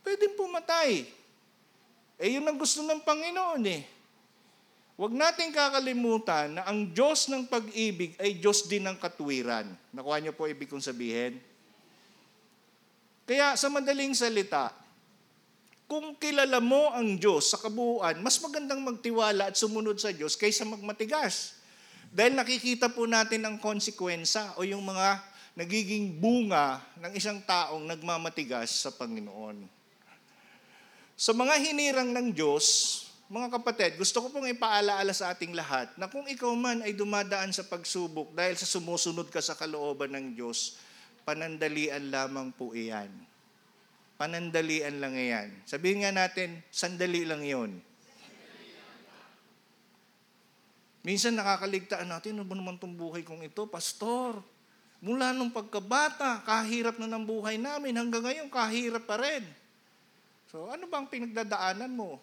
[0.02, 1.06] Pwedeng pumatay.
[2.18, 3.82] Eh, yun ang gusto ng Panginoon eh.
[5.02, 9.66] Huwag natin kakalimutan na ang Diyos ng pag-ibig ay Diyos din ng katuwiran.
[9.90, 11.42] Nakuha niyo po ibig kong sabihin?
[13.26, 14.70] Kaya sa madaling salita,
[15.90, 20.70] kung kilala mo ang Diyos sa kabuuan, mas magandang magtiwala at sumunod sa Diyos kaysa
[20.70, 21.58] magmatigas.
[22.14, 25.18] Dahil nakikita po natin ang konsekwensya o yung mga
[25.58, 29.66] nagiging bunga ng isang taong nagmamatigas sa Panginoon.
[31.18, 36.12] Sa mga hinirang ng Diyos, mga kapatid, gusto ko pong ipaalaala sa ating lahat na
[36.12, 40.76] kung ikaw man ay dumadaan sa pagsubok dahil sa sumusunod ka sa kalooban ng Diyos,
[41.24, 43.08] panandalian lamang po iyan.
[44.20, 45.48] Panandalian lang iyan.
[45.64, 47.72] Sabihin nga natin, sandali lang yon.
[51.08, 54.44] Minsan nakakaligtaan natin, ano ba naman itong buhay kong ito, Pastor?
[55.00, 59.48] Mula nung pagkabata, kahirap na ng buhay namin, hanggang ngayon kahirap pa rin.
[60.52, 62.20] So ano bang pinagdadaanan mo?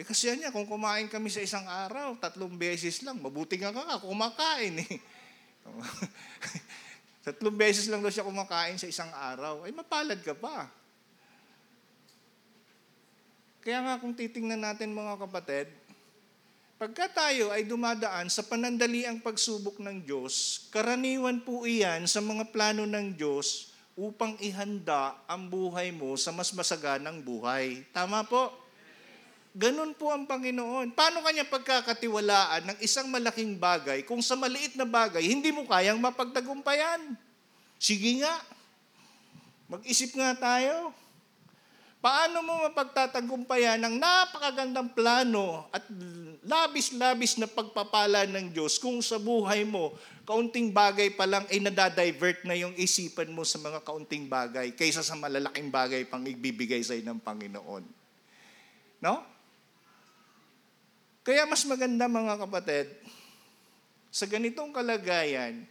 [0.00, 4.00] Eh kasi niya, kung kumain kami sa isang araw, tatlong beses lang, mabuti nga ka
[4.00, 4.96] kumakain eh.
[7.28, 10.72] tatlong beses lang daw siya kumakain sa isang araw, ay mapalad ka pa.
[13.60, 15.68] Kaya nga kung titingnan natin mga kapatid,
[16.80, 22.88] Pagka tayo ay dumadaan sa panandaliang pagsubok ng Diyos, karaniwan po iyan sa mga plano
[22.88, 27.84] ng Diyos upang ihanda ang buhay mo sa mas masaganang buhay.
[27.92, 28.48] Tama po?
[29.50, 30.94] Ganun po ang Panginoon.
[30.94, 35.98] Paano kanya pagkakatiwalaan ng isang malaking bagay kung sa maliit na bagay hindi mo kayang
[35.98, 37.18] mapagtagumpayan?
[37.74, 38.34] Sige nga.
[39.66, 40.94] Mag-isip nga tayo.
[42.00, 45.84] Paano mo mapagtatagumpayan ng napakagandang plano at
[46.40, 49.92] labis-labis na pagpapala ng Diyos kung sa buhay mo,
[50.24, 55.04] kaunting bagay pa lang ay nadadivert na yung isipan mo sa mga kaunting bagay kaysa
[55.04, 57.84] sa malalaking bagay pang ibibigay sa'yo ng Panginoon.
[59.04, 59.39] No?
[61.20, 62.88] Kaya mas maganda mga kapatid,
[64.10, 65.62] sa ganitong kalagayan,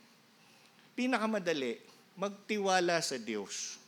[0.93, 1.81] pinakamadali,
[2.13, 3.81] magtiwala sa Diyos.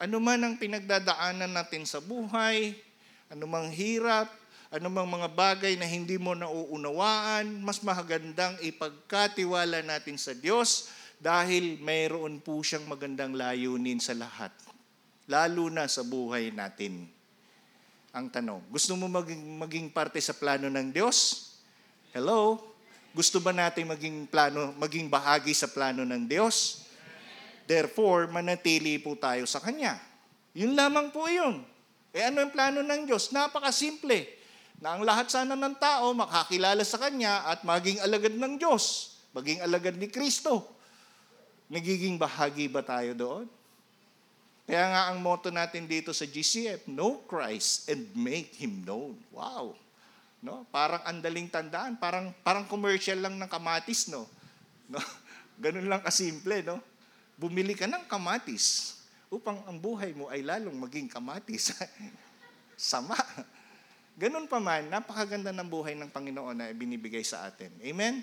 [0.00, 2.72] Ano man ang pinagdadaanan natin sa buhay,
[3.28, 4.32] anumang hirap,
[4.70, 10.88] anumang mga bagay na hindi mo nauunawaan, mas mahagandang ipagkatiwala natin sa Diyos
[11.20, 14.54] dahil mayroon po siyang magandang layunin sa lahat.
[15.26, 17.19] Lalo na sa buhay natin.
[18.10, 21.46] Ang tanong, gusto mo maging, maging parte sa plano ng Diyos?
[22.10, 22.58] Hello?
[23.14, 26.86] Gusto ba natin maging plano, maging bahagi sa plano ng Diyos?
[27.70, 29.94] Therefore, manatili po tayo sa Kanya.
[30.58, 31.62] Yun lamang po yun.
[32.10, 33.30] Eh ano yung plano ng Diyos?
[33.30, 34.26] Napakasimple.
[34.82, 39.14] Na ang lahat sana ng tao makakilala sa Kanya at maging alagad ng Diyos.
[39.30, 40.66] Maging alagad ni Kristo.
[41.70, 43.46] Nagiging bahagi ba tayo doon?
[44.70, 49.18] Kaya nga ang motto natin dito sa GCF, Know Christ and make Him known.
[49.34, 49.74] Wow!
[50.38, 50.62] No?
[50.70, 54.30] Parang andaling tandaan, parang parang commercial lang ng kamatis, no?
[54.86, 55.02] no?
[55.64, 56.78] Ganun lang kasimple, no?
[57.34, 58.94] Bumili ka ng kamatis
[59.26, 61.74] upang ang buhay mo ay lalong maging kamatis.
[62.78, 63.18] Sama.
[64.14, 67.74] Ganun pa man, napakaganda ng buhay ng Panginoon na binibigay sa atin.
[67.82, 68.22] Amen?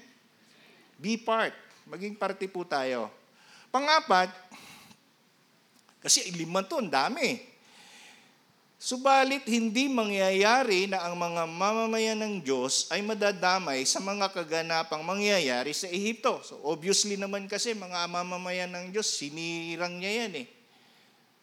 [0.95, 1.51] Be part.
[1.91, 3.11] Maging parte po tayo.
[3.67, 4.31] Pangapat,
[6.07, 7.35] kasi lima to, ang dami.
[8.79, 15.75] Subalit hindi mangyayari na ang mga mamamayan ng Diyos ay madadamay sa mga kaganapang mangyayari
[15.75, 16.39] sa Ehipto.
[16.47, 20.47] So obviously naman kasi mga mamamayan ng Diyos, sinirang niya yan eh.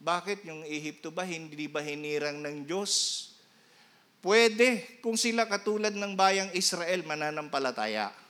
[0.00, 3.28] Bakit yung Ehipto ba hindi ba hinirang ng Diyos?
[4.24, 8.23] Pwede kung sila katulad ng bayang Israel mananampalataya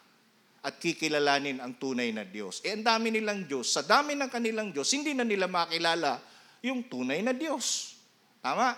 [0.64, 2.64] at kikilalanin ang tunay na Diyos.
[2.64, 3.68] Eh, ang dami nilang Diyos.
[3.68, 6.16] Sa dami ng kanilang Diyos, hindi na nila makilala
[6.64, 8.00] yung tunay na Diyos.
[8.40, 8.72] Tama?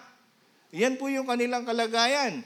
[0.74, 2.42] Yan po yung kanilang kalagayan.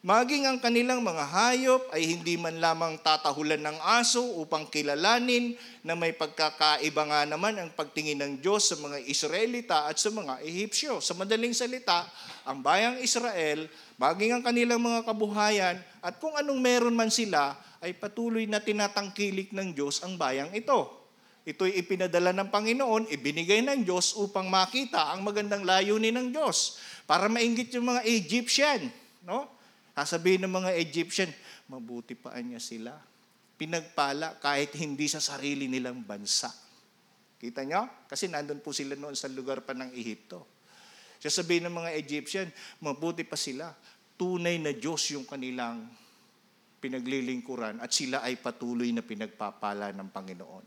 [0.00, 5.52] Maging ang kanilang mga hayop ay hindi man lamang tatahulan ng aso upang kilalanin
[5.84, 10.40] na may pagkakaiba nga naman ang pagtingin ng Diyos sa mga Israelita at sa mga
[10.40, 11.04] Ehipsyo.
[11.04, 12.08] Sa madaling salita,
[12.48, 13.68] ang bayang Israel,
[14.00, 19.56] maging ang kanilang mga kabuhayan at kung anong meron man sila, ay patuloy na tinatangkilik
[19.56, 21.00] ng Diyos ang bayang ito.
[21.48, 26.76] Ito'y ipinadala ng Panginoon, ibinigay ng Diyos upang makita ang magandang layunin ng Diyos.
[27.08, 28.92] Para mainggit yung mga Egyptian.
[29.24, 29.48] No?
[29.96, 31.32] Sasabihin ng mga Egyptian,
[31.72, 32.92] mabuti pa niya sila.
[33.56, 36.52] Pinagpala kahit hindi sa sarili nilang bansa.
[37.40, 38.04] Kita nyo?
[38.04, 40.44] Kasi nandun po sila noon sa lugar pa ng Ehipto.
[41.16, 42.48] Sasabihin ng mga Egyptian,
[42.84, 43.72] mabuti pa sila.
[44.20, 45.88] Tunay na Diyos yung kanilang
[46.80, 50.66] pinaglilingkuran at sila ay patuloy na pinagpapala ng Panginoon.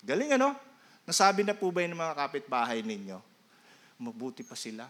[0.00, 0.56] Galing ano?
[1.06, 3.20] Nasabi na po ba yun ng mga kapitbahay ninyo?
[4.02, 4.88] Mabuti pa sila.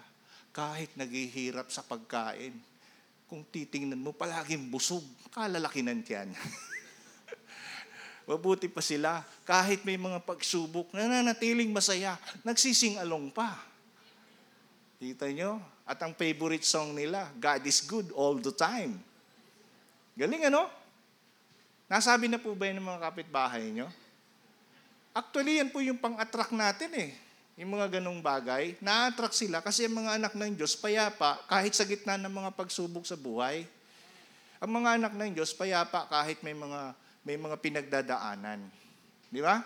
[0.54, 2.56] Kahit naghihirap sa pagkain,
[3.26, 5.02] kung titingnan mo, palaging busog,
[5.34, 6.30] kalalaki ng tiyan.
[8.30, 13.54] Mabuti pa sila, kahit may mga pagsubok, nananatiling masaya, nagsising-along pa.
[14.98, 15.60] Kita nyo?
[15.86, 18.98] At ang favorite song nila, God is good all the time.
[20.16, 20.64] Galing ano?
[21.86, 23.86] Nasabi na po ba yun ng mga kapitbahay nyo?
[25.12, 27.10] Actually, yan po yung pang-attract natin eh.
[27.56, 31.88] Yung mga ganong bagay, na-attract sila kasi ang mga anak ng Diyos payapa kahit sa
[31.88, 33.64] gitna ng mga pagsubok sa buhay.
[34.60, 38.60] Ang mga anak ng Diyos payapa kahit may mga may mga pinagdadaanan.
[39.32, 39.64] Di ba?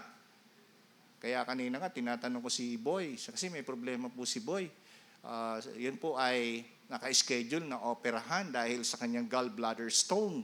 [1.21, 4.71] Kaya kanina nga tinatanong ko si Boy kasi may problema po si Boy.
[5.20, 10.42] Uh, yun po ay naka-schedule na operahan dahil sa kanyang gallbladder stone.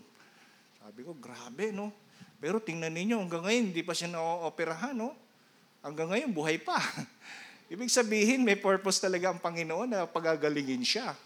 [0.78, 1.90] Sabi ko, grabe no.
[2.38, 5.10] Pero tingnan ninyo, hanggang ngayon hindi pa siya na-operahan no.
[5.82, 6.78] Hanggang ngayon buhay pa.
[7.72, 11.18] Ibig sabihin, may purpose talaga ang Panginoon na pagagalingin siya.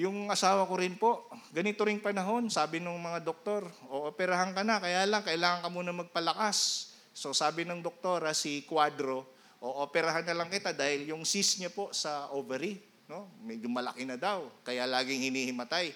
[0.00, 4.64] Yung asawa ko rin po, ganito ring panahon, sabi ng mga doktor, o operahan ka
[4.64, 6.88] na, kaya lang, kailangan ka muna magpalakas.
[7.12, 11.68] So sabi ng doktora, si Quadro, o operahan na lang kita dahil yung cyst niya
[11.68, 13.28] po sa ovary, no?
[13.44, 15.92] medyo malaki na daw, kaya laging hinihimatay,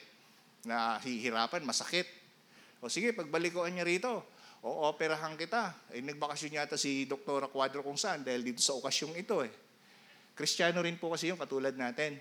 [0.69, 2.05] na hihirapan, masakit.
[2.85, 4.21] O sige, pagbalikoan niya rito,
[4.65, 5.77] o operahan kita.
[5.93, 9.53] Eh, nagbakasyon yata si Doktora Quadro kung saan dahil dito sa okasyong ito eh.
[10.33, 12.17] Kristiyano rin po kasi yung katulad natin.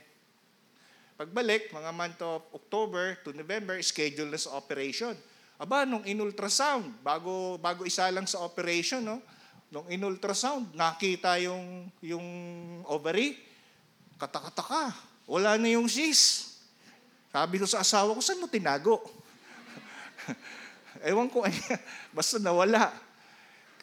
[1.15, 5.15] Pagbalik, mga month of October to November, schedule na sa operation.
[5.55, 9.23] Aba, nung in-ultrasound, bago, bago isa lang sa operation, no?
[9.73, 12.27] Nung in-ultrasound, nakita yung, yung
[12.85, 13.33] ovary,
[14.21, 14.93] katakataka,
[15.25, 16.61] wala na yung cyst.
[17.33, 19.01] Sabi ko sa asawa ko, saan mo tinago?
[21.09, 21.41] Ewan ko,
[22.17, 22.93] basta nawala.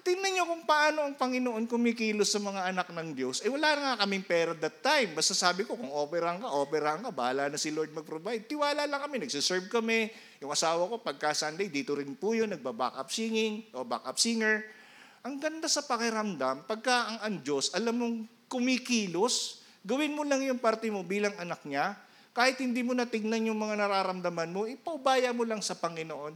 [0.01, 3.43] Tingnan niyo kung paano ang Panginoon kumikilos sa mga anak ng Diyos.
[3.43, 5.13] Eh wala nga kaming pera that time.
[5.13, 8.47] Basta sabi ko, kung operahan ka, operahan ka, bahala na si Lord mag-provide.
[8.47, 10.09] Tiwala lang kami, nagsiserve kami.
[10.39, 14.80] Yung asawa ko, pagka Sunday, dito rin po yun, nagba-backup singing o backup singer.
[15.21, 18.17] Ang ganda sa pakiramdam, pagka ang, ang Diyos, alam mong
[18.49, 21.93] kumikilos, gawin mo lang yung parte mo bilang anak niya,
[22.33, 26.33] kahit hindi mo natignan yung mga nararamdaman mo, ipaubaya mo lang sa Panginoon.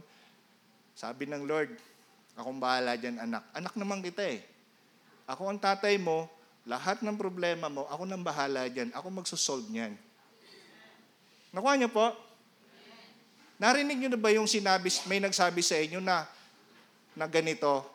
[0.93, 1.73] Sabi ng Lord,
[2.37, 3.41] akong bahala dyan, anak.
[3.57, 4.45] Anak naman kita eh.
[5.25, 6.29] Ako ang tatay mo,
[6.67, 8.93] lahat ng problema mo, ako nang bahala dyan.
[8.93, 9.97] Ako magsosolve niyan.
[11.55, 12.13] Nakuha niyo po?
[13.55, 16.27] Narinig niyo na ba yung sinabi, may nagsabi sa inyo na,
[17.15, 17.94] na ganito,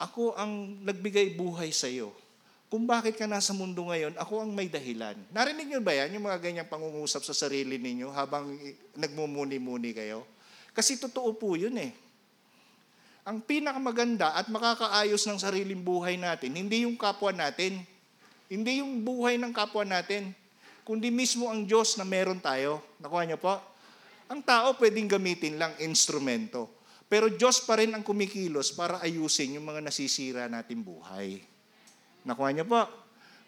[0.00, 2.16] ako ang nagbigay buhay sa iyo.
[2.72, 5.18] Kung bakit ka nasa mundo ngayon, ako ang may dahilan.
[5.34, 8.48] Narinig niyo ba yan, yung mga ganyang pangungusap sa sarili ninyo habang
[8.96, 10.24] nagmumuni-muni kayo?
[10.72, 11.92] Kasi totoo po yun eh.
[13.26, 17.84] Ang pinakamaganda at makakaayos ng sariling buhay natin, hindi yung kapwa natin,
[18.48, 20.32] hindi yung buhay ng kapwa natin,
[20.86, 22.80] kundi mismo ang Diyos na meron tayo.
[23.02, 23.60] Nakuha niyo po?
[24.30, 26.79] Ang tao pwedeng gamitin lang instrumento.
[27.10, 31.42] Pero Diyos pa rin ang kumikilos para ayusin yung mga nasisira nating buhay.
[32.22, 32.86] Nakuha niyo po?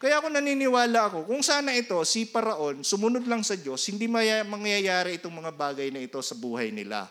[0.03, 4.43] Kaya ako naniniwala ako, kung sana ito, si Paraon, sumunod lang sa Diyos, hindi maya,
[4.43, 7.07] mangyayari itong mga bagay na ito sa buhay nila.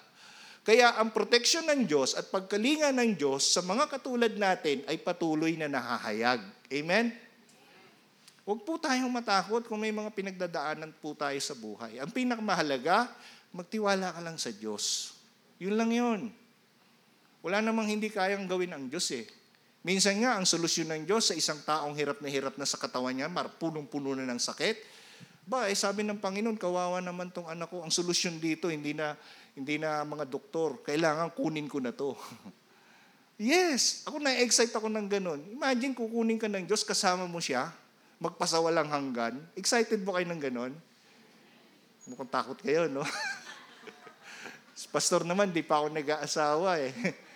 [0.61, 5.57] Kaya ang protection ng Diyos at pagkalinga ng Diyos sa mga katulad natin ay patuloy
[5.57, 6.44] na nahahayag.
[6.68, 7.16] Amen?
[8.44, 11.96] Huwag po tayong matakot kung may mga pinagdadaanan po tayo sa buhay.
[11.96, 13.09] Ang pinakamahalaga,
[13.57, 15.16] magtiwala ka lang sa Diyos.
[15.57, 16.41] Yun lang yun.
[17.43, 19.26] Wala namang hindi kayang gawin ang Diyos eh.
[19.82, 23.18] Minsan nga, ang solusyon ng Diyos sa isang taong hirap na hirap na sa katawan
[23.18, 23.26] niya,
[23.59, 24.78] punong-puno na ng sakit,
[25.43, 27.82] ba, eh, sabi ng Panginoon, kawawa naman tong anak ko.
[27.82, 29.18] Ang solusyon dito, hindi na,
[29.59, 30.86] hindi na mga doktor.
[30.86, 32.14] Kailangan kunin ko na to.
[33.43, 35.43] yes, ako na-excite ako ng ganun.
[35.51, 37.74] Imagine, kukunin ka ng Diyos, kasama mo siya,
[38.22, 39.34] magpasawalang hanggan.
[39.59, 40.72] Excited ba kayo ng ganun?
[42.07, 43.03] Mukhang takot kayo, no?
[44.95, 46.95] Pastor naman, di pa ako nag-aasawa eh.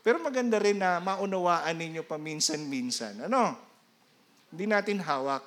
[0.00, 3.28] Pero maganda rin na maunawaan ninyo paminsan-minsan.
[3.28, 3.52] Ano?
[4.48, 5.44] Hindi natin hawak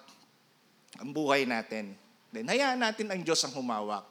[1.02, 1.98] ang buhay natin.
[2.30, 4.06] Then, hayaan natin ang Diyos ang humawak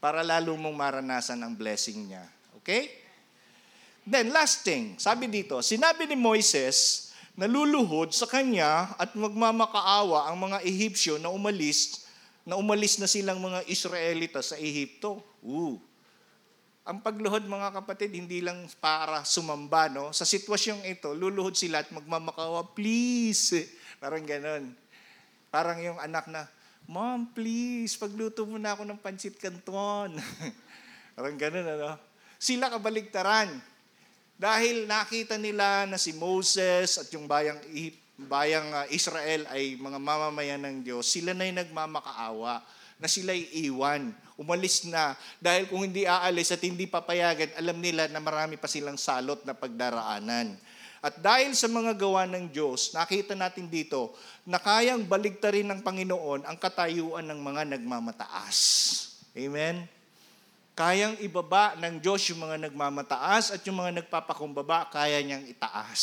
[0.00, 2.24] para lalo mong maranasan ang blessing niya.
[2.60, 2.92] Okay?
[4.08, 10.58] Then, last thing, sabi dito, sinabi ni Moises, naluluhod sa kanya at magmamakaawa ang mga
[10.64, 12.08] Ehipsyo na umalis,
[12.44, 15.20] na umalis na silang mga Israelita sa Ehipto.
[15.44, 15.76] Ooh.
[16.88, 20.08] Ang pagluhod mga kapatid, hindi lang para sumamba, no?
[20.16, 23.68] Sa sitwasyong ito, luluhod sila at magmamakawa, please.
[24.00, 24.72] Parang ganon.
[25.52, 26.48] Parang yung anak na,
[26.88, 30.16] Mom, please, pagluto mo na ako ng pansit canton.
[31.16, 32.00] Parang ganon, ano?
[32.40, 33.52] Sila kabaligtaran.
[34.40, 37.60] Dahil nakita nila na si Moses at yung bayang,
[38.16, 42.64] bayang uh, Israel ay mga mamamayan ng Diyos, sila na yung nagmamakaawa
[42.96, 44.08] na sila'y iwan.
[44.38, 45.18] Umalis na.
[45.42, 49.50] Dahil kung hindi aalis at hindi papayagan, alam nila na marami pa silang salot na
[49.50, 50.54] pagdaraanan.
[51.02, 54.14] At dahil sa mga gawa ng Diyos, nakita natin dito
[54.46, 58.58] na kayang baligtarin ng Panginoon ang katayuan ng mga nagmamataas.
[59.34, 59.86] Amen?
[60.78, 66.02] Kayang ibaba ng Diyos yung mga nagmamataas at yung mga nagpapakumbaba, kaya niyang itaas.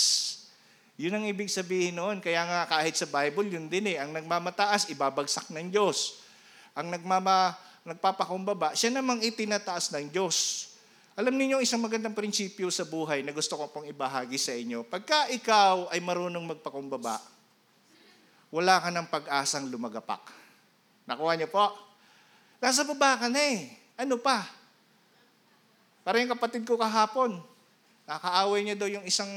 [0.95, 2.23] Yun ang ibig sabihin noon.
[2.23, 3.99] Kaya nga kahit sa Bible, yun din eh.
[3.99, 6.23] Ang nagmamataas, ibabagsak ng Diyos.
[6.71, 7.55] Ang nagmama,
[7.86, 10.67] nagpapakumbaba, siya namang itinataas ng Diyos.
[11.15, 14.83] Alam niyo isang magandang prinsipyo sa buhay na gusto ko pong ibahagi sa inyo.
[14.83, 17.21] Pagka ikaw ay marunong magpakumbaba,
[18.51, 20.19] wala ka ng pag-asang lumagapak.
[21.05, 21.71] Nakuha niyo po?
[22.59, 23.69] Nasa baba ka na eh.
[23.95, 24.43] Ano pa?
[26.01, 27.38] Para yung kapatid ko kahapon,
[28.09, 29.29] nakaaway niya daw yung isang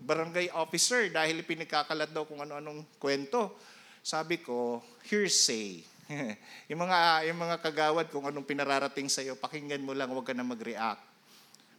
[0.00, 3.56] barangay officer dahil pinagkakalat daw kung ano-anong kwento.
[4.02, 5.89] Sabi ko, hearsay.
[6.70, 6.98] yung mga
[7.30, 11.02] yung mga kagawad kung anong pinararating sa iyo, pakinggan mo lang, huwag ka na mag-react.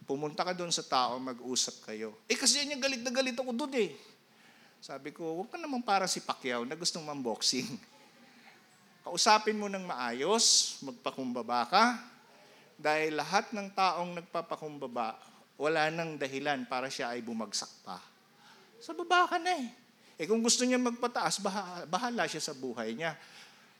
[0.08, 2.16] Pumunta ka doon sa tao, mag-usap kayo.
[2.26, 3.90] Eh kasi yan yung galit na galit ako doon eh.
[4.82, 7.70] Sabi ko, huwag ka naman para si Pacquiao na gustong mamboxing.
[9.06, 11.84] Kausapin mo ng maayos, magpakumbaba ka,
[12.74, 15.14] dahil lahat ng taong nagpapakumbaba,
[15.54, 18.02] wala nang dahilan para siya ay bumagsak pa.
[18.82, 19.70] Sa baba ka na eh.
[20.18, 21.38] Eh kung gusto niya magpataas,
[21.86, 23.14] bahala siya sa buhay niya.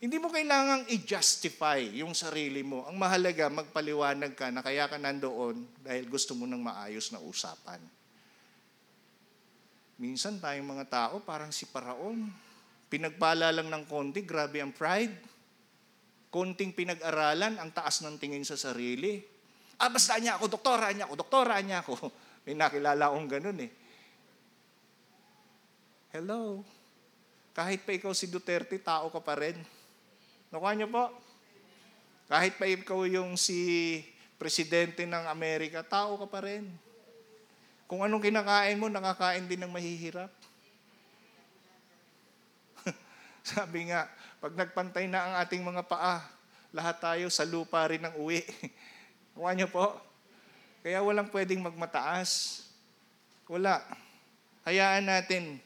[0.03, 2.83] Hindi mo kailangang i-justify yung sarili mo.
[2.91, 7.79] Ang mahalaga, magpaliwanag ka na kaya ka nandoon dahil gusto mo ng maayos na usapan.
[10.03, 12.27] Minsan tayong mga tao parang si Paraon.
[12.91, 15.15] Pinagpala lang ng konti, grabe ang pride.
[16.35, 19.23] Konting pinag-aralan, ang taas ng tingin sa sarili.
[19.79, 21.95] Ah, basta niya ako, doktora niya ako, doktora niya ako.
[22.43, 23.71] May nakilala akong ganun eh.
[26.11, 26.67] Hello.
[27.55, 29.82] Kahit pa ikaw si Duterte, tao ka pa rin.
[30.53, 31.09] Nakuha niyo po?
[32.29, 33.57] Kahit pa ikaw yung si
[34.37, 36.69] presidente ng Amerika, tao ka pa rin.
[37.89, 40.29] Kung anong kinakain mo, nakakain din ng mahihirap.
[43.49, 44.13] Sabi nga,
[44.45, 46.21] pag nagpantay na ang ating mga paa,
[46.69, 48.45] lahat tayo sa lupa rin ang uwi.
[49.33, 49.97] Kuha niyo po?
[50.85, 52.61] Kaya walang pwedeng magmataas.
[53.49, 53.81] Wala.
[54.69, 55.57] Hayaan natin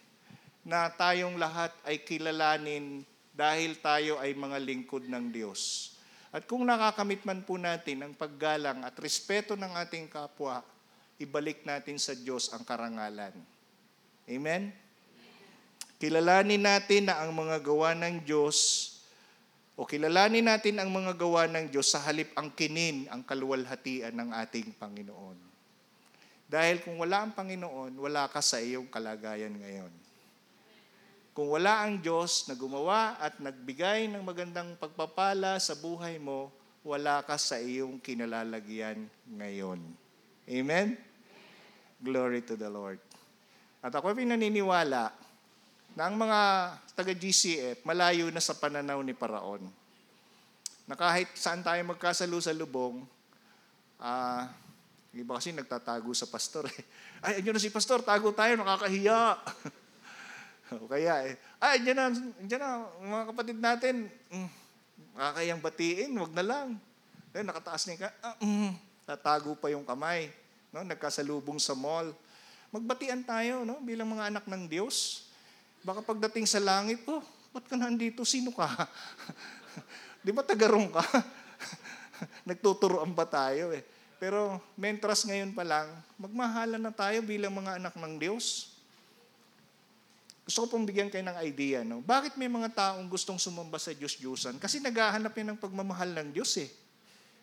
[0.62, 3.03] na tayong lahat ay kilalanin
[3.37, 5.93] dahil tayo ay mga lingkod ng Diyos.
[6.32, 10.64] At kung nakakamit man po natin ang paggalang at respeto ng ating kapwa,
[11.20, 13.37] ibalik natin sa Diyos ang karangalan.
[14.26, 14.72] Amen?
[16.01, 18.93] Kilalanin natin na ang mga gawa ng Diyos
[19.76, 24.32] o kilalanin natin ang mga gawa ng Diyos sa halip ang kinin, ang kaluwalhatian ng
[24.32, 25.37] ating Panginoon.
[26.49, 30.05] Dahil kung wala ang Panginoon, wala ka sa iyong kalagayan ngayon.
[31.37, 36.49] Kung wala ang Diyos na gumawa at nagbigay ng magandang pagpapala sa buhay mo,
[36.80, 39.05] wala ka sa iyong kinalalagyan
[39.37, 39.76] ngayon.
[40.49, 40.97] Amen?
[42.01, 42.97] Glory to the Lord.
[43.84, 45.12] At ako pinaniniwala
[45.93, 46.41] na ang mga
[46.97, 49.61] taga-GCF malayo na sa pananaw ni Paraon.
[50.89, 53.05] Na kahit saan tayo magkasalo sa lubong,
[54.01, 54.49] ah,
[55.12, 56.80] iba kasi nagtatago sa pastor eh.
[57.28, 59.37] Ay, andyan na si pastor, tago tayo, nakakahiya.
[60.90, 63.94] kaya eh, ay, andyan na, andyan na, mga kapatid natin,
[64.34, 64.50] mm,
[65.14, 66.68] makakayang batiin, wag na lang.
[67.30, 68.72] Eh, nakataas niya ka, ah, mm,
[69.06, 70.32] tatago pa yung kamay.
[70.74, 70.82] No?
[70.82, 72.10] Nagkasalubong sa mall.
[72.74, 73.78] Magbatian tayo no?
[73.80, 75.30] bilang mga anak ng Diyos.
[75.86, 77.22] Baka pagdating sa langit, oh,
[77.54, 78.26] ba't ka nandito?
[78.26, 78.66] Sino ka?
[80.26, 81.04] Di ba tagarong ka?
[82.48, 83.86] Nagtuturoan ba tayo eh?
[84.16, 85.86] Pero mentras ngayon pa lang,
[86.18, 88.76] magmahalan na tayo bilang mga anak ng Diyos.
[90.47, 91.82] Gusto ko pong bigyan kayo ng idea.
[91.82, 91.99] No?
[92.07, 94.62] Bakit may mga taong gustong sumamba sa Diyos-Diyosan?
[94.62, 96.70] Kasi naghahanap yan ng pagmamahal ng Diyos eh.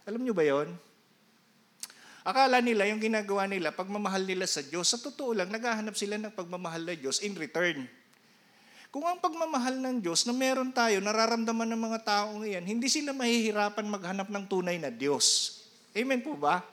[0.08, 0.72] Alam nyo ba yon?
[2.24, 6.32] Akala nila, yung ginagawa nila, pagmamahal nila sa Diyos, sa totoo lang, naghahanap sila ng
[6.32, 7.84] pagmamahal ng Diyos in return.
[8.88, 13.12] Kung ang pagmamahal ng Diyos na meron tayo, nararamdaman ng mga taong iyan, hindi sila
[13.12, 15.60] mahihirapan maghanap ng tunay na Diyos.
[15.92, 16.64] Amen po ba?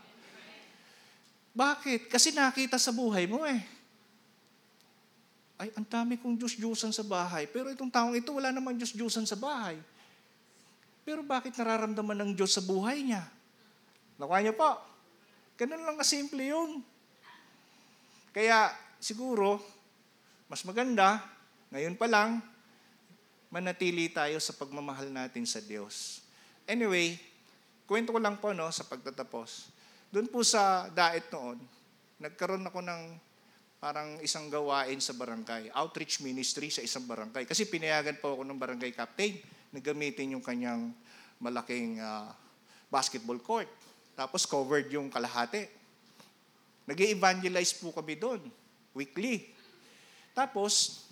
[1.51, 2.07] Bakit?
[2.07, 3.80] Kasi nakita sa buhay mo eh.
[5.61, 7.45] Ay, ang dami kong Diyos-Diyosan sa bahay.
[7.45, 9.77] Pero itong taong ito, wala namang Diyos-Diyosan sa bahay.
[11.05, 13.29] Pero bakit nararamdaman ng Diyos sa buhay niya?
[14.17, 14.81] Nakuha niyo po?
[15.61, 16.81] Ganun lang kasimple yun.
[18.33, 19.61] Kaya siguro,
[20.49, 21.21] mas maganda,
[21.69, 22.41] ngayon pa lang,
[23.53, 26.25] manatili tayo sa pagmamahal natin sa Diyos.
[26.65, 27.21] Anyway,
[27.85, 29.69] kwento ko lang po no, sa pagtatapos.
[30.09, 31.61] Doon po sa daet noon,
[32.17, 33.03] nagkaroon ako ng
[33.81, 37.49] parang isang gawain sa barangay, outreach ministry sa isang barangay.
[37.49, 39.41] Kasi pinayagan po ako ng barangay captain
[39.73, 40.93] na gamitin yung kanyang
[41.41, 42.29] malaking uh,
[42.93, 43.73] basketball court.
[44.13, 45.65] Tapos covered yung kalahati.
[46.85, 48.43] nag evangelize po kami doon,
[48.93, 49.49] weekly.
[50.37, 51.07] Tapos,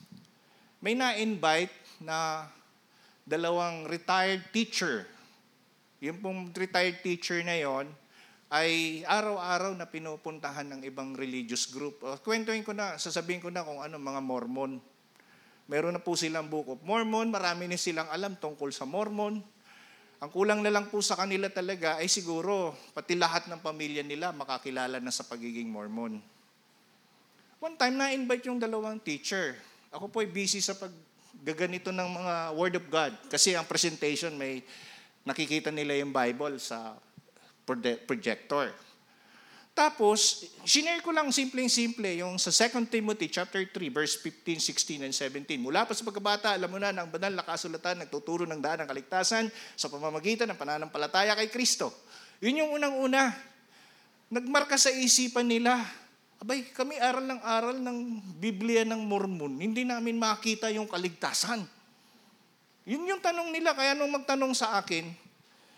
[0.83, 1.73] may na-invite
[2.05, 2.51] na
[3.25, 5.09] dalawang retired teacher.
[6.05, 7.89] Yung pong retired teacher na yon
[8.49, 12.01] ay araw-araw na pinupuntahan ng ibang religious group.
[12.01, 14.81] O, kwentuhin ko na, sasabihin ko na kung ano, mga Mormon.
[15.69, 19.45] Meron na po silang book of Mormon, marami na silang alam tungkol sa Mormon.
[20.19, 24.33] Ang kulang na lang po sa kanila talaga ay siguro pati lahat ng pamilya nila
[24.33, 26.19] makakilala na sa pagiging Mormon.
[27.61, 29.55] One time na-invite yung dalawang teacher.
[29.93, 34.65] Ako po ay busy sa paggaganito ng mga Word of God kasi ang presentation may
[35.23, 36.97] nakikita nila yung Bible sa
[38.09, 38.73] projector.
[39.79, 45.15] Tapos, sinare ko lang simpleng-simple yung sa 2 Timothy chapter 3 verse 15, 16 and
[45.15, 45.55] 17.
[45.63, 48.91] Mula pa sa pagkabata, alam mo na ang banal na kasulatan nagtuturo ng daan ng
[48.91, 49.47] kaligtasan
[49.79, 51.95] sa pamamagitan ng pananampalataya kay Kristo.
[52.43, 53.31] Yun yung unang-una.
[54.35, 55.79] Nagmarka sa isipan nila,
[56.43, 57.99] abay, kami aral ng aral ng
[58.43, 61.63] Biblia ng Mormon, hindi namin makita yung kaligtasan.
[62.83, 65.28] Yun yung tanong nila, kaya nung magtanong sa akin,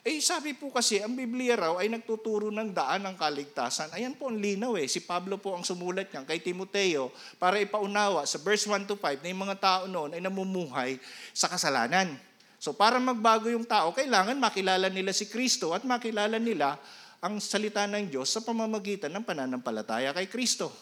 [0.00, 3.92] eh sabi po kasi, ang Biblia raw ay nagtuturo ng daan ng kaligtasan.
[3.92, 4.88] Ayan po ang linaw eh.
[4.88, 9.20] Si Pablo po ang sumulat niyan kay Timoteo para ipaunawa sa verse 1 to 5
[9.20, 10.96] na yung mga tao noon ay namumuhay
[11.36, 12.16] sa kasalanan.
[12.56, 16.80] So para magbago yung tao, kailangan makilala nila si Kristo at makilala nila
[17.20, 20.72] ang salita ng Diyos sa pamamagitan ng pananampalataya kay Kristo.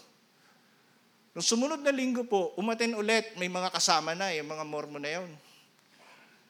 [1.34, 5.22] Nung sumunod na linggo po, umaten ulit, may mga kasama na, yung mga Mormon na
[5.22, 5.30] yun.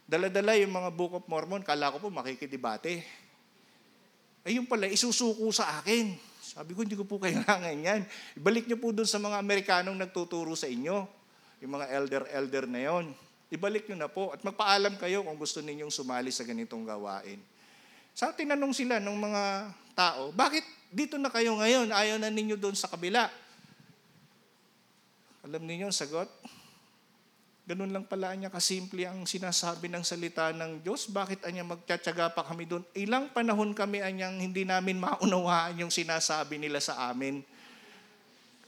[0.09, 3.05] Dala-dala yung mga Book of Mormon, kala ko po makikidebate.
[4.41, 6.17] Ay yung pala, isusuko sa akin.
[6.41, 8.09] Sabi ko, hindi ko po kailangan yan.
[8.41, 11.05] Ibalik niyo po doon sa mga Amerikanong nagtuturo sa inyo.
[11.61, 13.13] Yung mga elder-elder na yon.
[13.53, 17.37] Ibalik niyo na po at magpaalam kayo kung gusto ninyong sumali sa ganitong gawain.
[18.17, 19.43] Sa tinanong sila ng mga
[19.93, 21.93] tao, bakit dito na kayo ngayon?
[21.93, 23.29] Ayaw na ninyo doon sa kabila.
[25.45, 26.33] Alam niyo ang sagot?
[27.69, 31.05] Ganun lang pala niya kasimple ang sinasabi ng salita ng Diyos.
[31.13, 32.81] Bakit anya magtsatsaga pa kami doon?
[32.97, 37.45] Ilang panahon kami anyang hindi namin maunawaan yung sinasabi nila sa amin.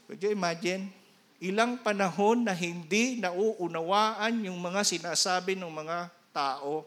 [0.05, 0.93] Could you imagine?
[1.41, 6.85] Ilang panahon na hindi nauunawaan yung mga sinasabi ng mga tao,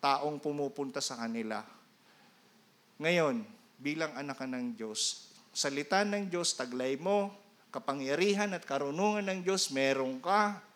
[0.00, 1.60] taong pumupunta sa kanila.
[2.96, 3.44] Ngayon,
[3.76, 7.28] bilang anak ka ng Diyos, salita ng Diyos, taglay mo,
[7.68, 10.71] kapangyarihan at karunungan ng Diyos, meron ka.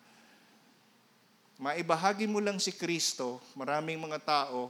[1.57, 4.69] Maibahagi mo lang si Kristo, maraming mga tao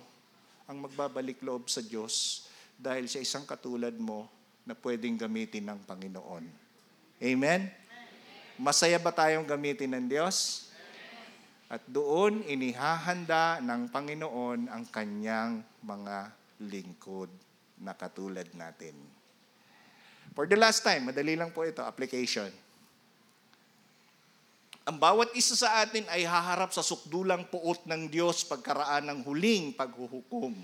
[0.63, 2.47] ang magbabalik loob sa Diyos
[2.79, 4.23] dahil sa isang katulad mo
[4.63, 6.47] na pwedeng gamitin ng Panginoon.
[7.19, 7.67] Amen?
[8.55, 10.67] Masaya ba tayong gamitin ng Diyos?
[11.67, 16.31] At doon inihahanda ng Panginoon ang kanyang mga
[16.71, 17.27] lingkod
[17.83, 18.95] na katulad natin.
[20.31, 22.47] For the last time, madali lang po ito, application.
[24.87, 29.75] Ang bawat isa sa atin ay haharap sa sukdulang puot ng Diyos pagkaraan ng huling
[29.75, 30.55] paghuhukom.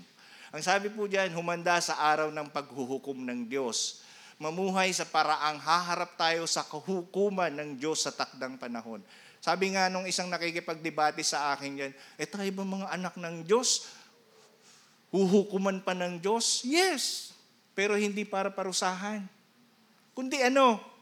[0.48, 4.00] Ang sabi po diyan, humanda sa araw ng paghuhukom ng Diyos.
[4.40, 9.04] Mamuhay sa paraang haharap tayo sa kahukuman ng Diyos sa takdang panahon.
[9.44, 13.92] Sabi nga nung isang nakikipagdebate sa akin yan, eh tayo ba mga anak ng Diyos?
[15.12, 16.64] Huhukuman pa ng Diyos?
[16.64, 17.36] Yes.
[17.76, 19.20] Pero hindi para parusahan.
[20.16, 20.93] Kundi ano?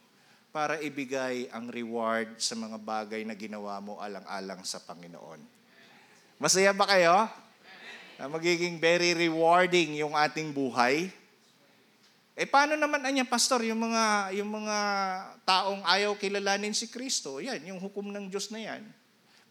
[0.53, 5.41] Para ibigay ang reward sa mga bagay na ginawa mo alang-alang sa Panginoon.
[6.37, 7.25] Masaya ba kayo?
[8.21, 11.09] Na magiging very rewarding yung ating buhay.
[12.37, 14.77] Eh paano naman anya pastor yung mga yung mga
[15.49, 17.41] taong ayaw kilalanin si Kristo?
[17.41, 18.85] Yan, yung hukom ng Diyos na yan.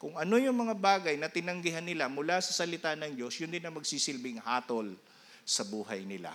[0.01, 3.61] Kung ano yung mga bagay na tinanggihan nila mula sa salita ng Diyos, yun din
[3.61, 4.93] ang magsisilbing hatol
[5.45, 6.33] sa buhay nila.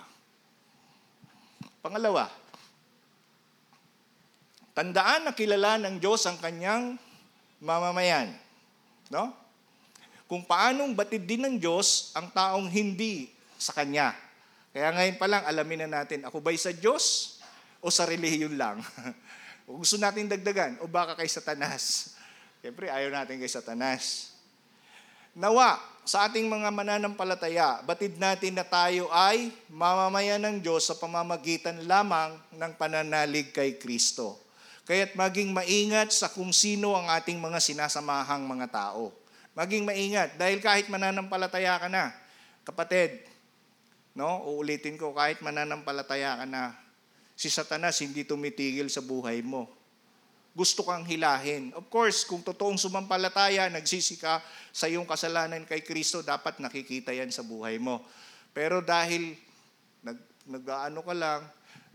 [1.83, 2.31] Pangalawa,
[4.77, 7.01] tandaan na kilala ng Diyos ang kanyang
[7.57, 8.29] mamamayan.
[9.09, 9.33] No?
[10.29, 14.13] Kung paanong batid din ng Diyos ang taong hindi sa Kanya.
[14.69, 17.39] Kaya ngayon pa lang, alamin na natin, ako ba'y sa Diyos
[17.81, 18.77] o sa relihiyon lang?
[19.65, 22.13] o gusto natin dagdagan, o baka kay Satanas?
[22.61, 24.37] Siyempre, ayaw natin kay Satanas.
[25.33, 31.81] Nawa, sa ating mga mananampalataya, batid natin na tayo ay mamamayan ng Diyos sa pamamagitan
[31.89, 34.46] lamang ng pananalig kay Kristo.
[34.87, 39.11] Kaya't maging maingat sa kung sino ang ating mga sinasamahang mga tao.
[39.51, 42.15] Maging maingat dahil kahit mananampalataya ka na,
[42.63, 43.19] kapatid,
[44.15, 44.47] no?
[44.47, 46.71] Uulitin ko kahit mananampalataya ka na,
[47.35, 49.67] si Satanas hindi tumitigil sa buhay mo.
[50.55, 51.69] Gusto kang hilahin.
[51.75, 54.41] Of course, kung totoong sumampalataya, nagsisika
[54.73, 58.01] sa iyong kasalanan kay Kristo, dapat nakikita yan sa buhay mo.
[58.57, 59.37] Pero dahil
[60.01, 60.17] nag,
[60.49, 61.45] nag-ano ka lang,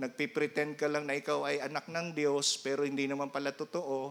[0.03, 4.11] nagpipretend ka lang na ikaw ay anak ng Diyos, pero hindi naman pala totoo,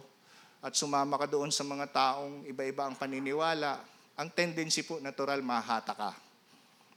[0.64, 3.84] at sumama ka doon sa mga taong iba-iba ang paniniwala,
[4.16, 6.12] ang tendency po natural, mahata ka.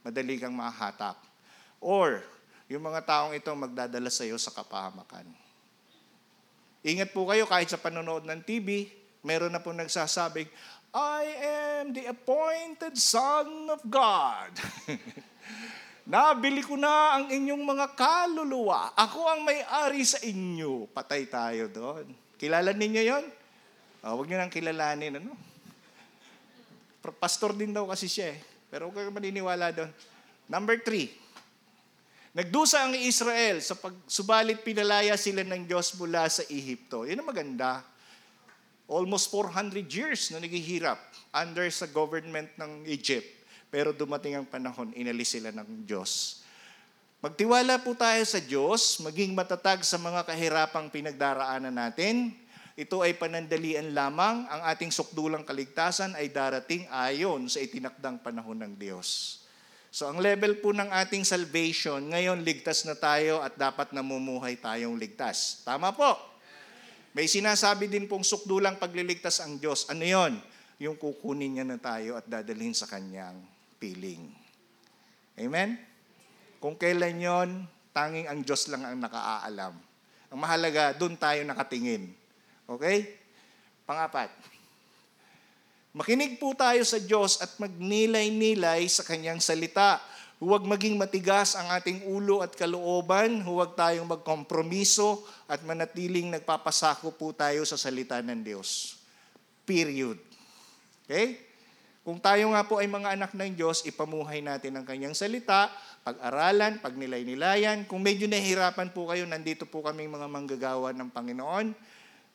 [0.05, 1.17] Madali kang mahatak.
[1.81, 2.21] Or,
[2.71, 5.27] yung mga taong ito magdadala sa iyo sa kapahamakan.
[6.85, 8.85] Ingat po kayo kahit sa panonood ng TV,
[9.25, 10.45] meron na po nagsasabing,
[10.93, 11.23] I
[11.81, 14.53] am the appointed Son of God.
[16.05, 18.93] Nabili ko na ang inyong mga kaluluwa.
[18.93, 20.85] Ako ang may-ari sa inyo.
[20.93, 22.05] Patay tayo doon.
[22.37, 23.25] Kilala ninyo yon?
[24.05, 25.17] Oh, huwag nyo nang kilalanin.
[25.17, 25.33] Ano?
[27.17, 28.39] Pastor din daw kasi siya eh.
[28.69, 29.89] Pero huwag kang maniniwala doon.
[30.45, 31.09] Number three.
[32.37, 37.09] Nagdusa ang Israel sa pagsubalit pinalaya sila ng Diyos mula sa Ehipto.
[37.09, 37.81] Yun ang maganda.
[38.85, 41.01] Almost 400 years na naghihirap
[41.33, 43.34] under sa government ng Egypt.
[43.75, 46.39] Pero dumating ang panahon, inalis sila ng Diyos.
[47.19, 52.31] Magtiwala po tayo sa Diyos, maging matatag sa mga kahirapang pinagdaraanan natin.
[52.79, 58.79] Ito ay panandalian lamang, ang ating sukdulang kaligtasan ay darating ayon sa itinakdang panahon ng
[58.79, 59.43] Diyos.
[59.91, 64.95] So ang level po ng ating salvation, ngayon ligtas na tayo at dapat namumuhay tayong
[64.95, 65.67] ligtas.
[65.67, 66.15] Tama po.
[67.11, 69.83] May sinasabi din pong sukdulang pagliligtas ang Diyos.
[69.91, 70.39] Ano yon?
[70.75, 73.39] yung kukunin niya na tayo at dadalhin sa kanyang
[73.77, 74.31] piling.
[75.35, 75.75] Amen?
[76.63, 77.49] Kung kailan yon,
[77.93, 79.73] tanging ang Diyos lang ang nakaaalam.
[80.33, 82.11] Ang mahalaga, doon tayo nakatingin.
[82.65, 83.21] Okay?
[83.85, 84.33] Pangapat.
[85.95, 90.03] Makinig po tayo sa Diyos at magnilay-nilay sa kanyang salita.
[90.43, 93.39] Huwag maging matigas ang ating ulo at kalooban.
[93.45, 98.99] Huwag tayong magkompromiso at manatiling nagpapasako po tayo sa salita ng Diyos.
[99.63, 100.19] Period.
[101.07, 101.44] Okay?
[102.05, 105.73] Kung tayo nga po ay mga anak ng Diyos, ipamuhay natin ang kanyang salita,
[106.05, 107.89] pag-aralan, pagnilay-nilayan.
[107.89, 111.73] Kung medyo nahihirapan po kayo, nandito po kaming mga manggagawa ng Panginoon.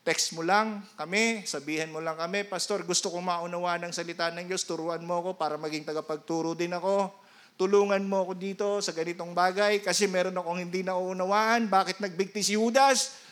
[0.03, 4.51] Text mo lang kami, sabihin mo lang kami, Pastor, gusto kong maunawa ng salita ng
[4.51, 7.15] Diyos, turuan mo ako para maging tagapagturo din ako.
[7.55, 11.71] Tulungan mo ako dito sa ganitong bagay kasi meron akong hindi nauunawaan.
[11.71, 13.30] Bakit nagbigti si Judas?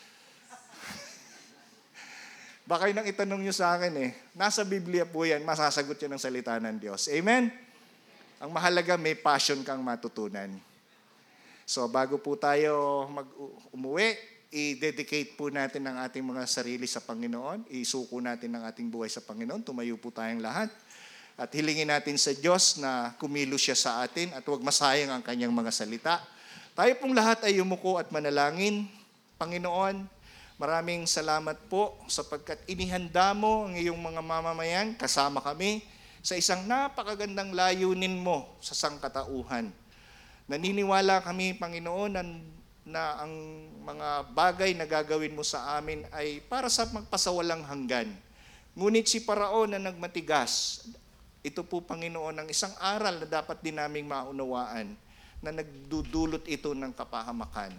[2.68, 4.12] Baka yun ang itanong nyo sa akin eh.
[4.36, 7.08] Nasa Biblia po yan, masasagot yan ng salita ng Diyos.
[7.08, 7.48] Amen?
[8.44, 10.52] Ang mahalaga, may passion kang matutunan.
[11.64, 13.24] So bago po tayo mag
[13.72, 14.20] umuwi,
[14.52, 17.72] i-dedicate po natin ang ating mga sarili sa Panginoon.
[17.72, 19.64] Isuko natin ang ating buhay sa Panginoon.
[19.64, 20.68] Tumayo po tayong lahat.
[21.40, 25.56] At hilingin natin sa Diyos na kumilos siya sa atin at huwag masayang ang kanyang
[25.56, 26.20] mga salita.
[26.76, 28.84] Tayo pong lahat ay yumuko at manalangin.
[29.40, 30.17] Panginoon,
[30.58, 35.86] maraming salamat po sapagkat inihanda mo ang iyong mga mamamayan, kasama kami,
[36.18, 39.70] sa isang napakagandang layunin mo sa sangkatauhan.
[40.50, 42.22] Naniniwala kami, Panginoon, na,
[42.82, 43.32] na ang
[43.86, 48.10] mga bagay na gagawin mo sa amin ay para sa magpasawalang hanggan.
[48.74, 50.84] Ngunit si Paraon na nagmatigas,
[51.40, 54.92] ito po, Panginoon, ang isang aral na dapat din naming maunawaan
[55.38, 57.70] na nagdudulot ito ng kapahamakan.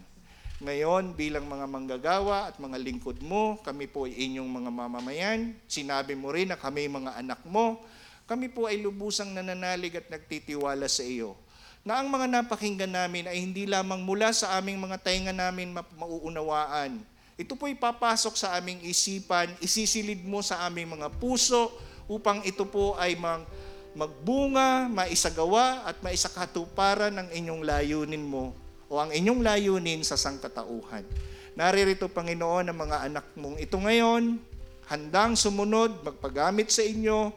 [0.60, 5.56] Ngayon, bilang mga manggagawa at mga lingkod mo, kami po ay inyong mga mamamayan.
[5.72, 7.80] Sinabi mo rin na kami mga anak mo.
[8.28, 11.40] Kami po ay lubusang nananalig at nagtitiwala sa iyo
[11.88, 15.88] na ang mga napakinggan namin ay hindi lamang mula sa aming mga tainga namin ma-
[15.96, 17.00] mauunawaan.
[17.40, 21.72] Ito po ipapasok sa aming isipan, isisilid mo sa aming mga puso
[22.12, 23.48] upang ito po ay mag,
[23.96, 28.52] magbunga, maisagawa at maisakatuparan ng inyong layunin mo
[28.90, 31.06] o ang inyong layunin sa sangkatauhan.
[31.54, 34.42] Naririto, Panginoon, ang mga anak mong ito ngayon,
[34.90, 37.32] handang sumunod, magpagamit sa inyo,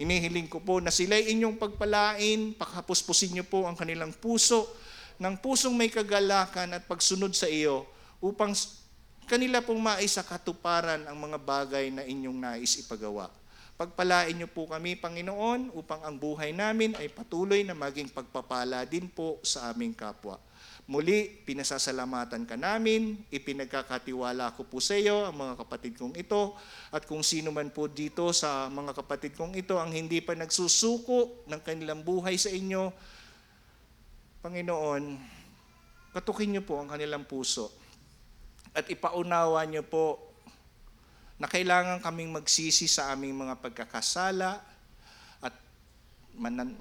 [0.00, 4.64] Inihiling ko po na sila'y inyong pagpalain, pakapuspusin niyo po ang kanilang puso
[5.20, 7.84] ng pusong may kagalakan at pagsunod sa iyo
[8.16, 8.56] upang
[9.28, 13.28] kanila pong maisa ang mga bagay na inyong nais ipagawa.
[13.76, 19.04] Pagpalain niyo po kami, Panginoon, upang ang buhay namin ay patuloy na maging pagpapala din
[19.04, 20.40] po sa aming kapwa.
[20.90, 26.58] Muli, pinasasalamatan ka namin, ipinagkakatiwala ko po sa iyo ang mga kapatid kong ito,
[26.90, 31.46] at kung sino man po dito sa mga kapatid kong ito ang hindi pa nagsusuko
[31.46, 32.90] ng kanilang buhay sa inyo,
[34.42, 35.14] Panginoon,
[36.10, 37.70] katukin niyo po ang kanilang puso
[38.74, 40.18] at ipaunawa niyo po
[41.38, 44.58] na kailangan kaming magsisi sa aming mga pagkakasala
[45.38, 45.54] at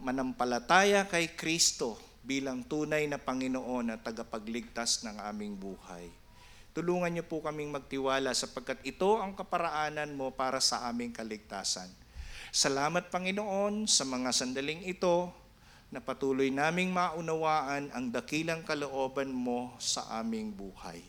[0.02, 6.06] manampalataya kay Kristo bilang tunay na Panginoon at tagapagligtas ng aming buhay.
[6.78, 11.90] Tulungan niyo po kaming magtiwala sapagkat ito ang kaparaanan mo para sa aming kaligtasan.
[12.54, 15.34] Salamat Panginoon sa mga sandaling ito
[15.90, 21.02] na patuloy naming maunawaan ang dakilang kalooban mo sa aming buhay.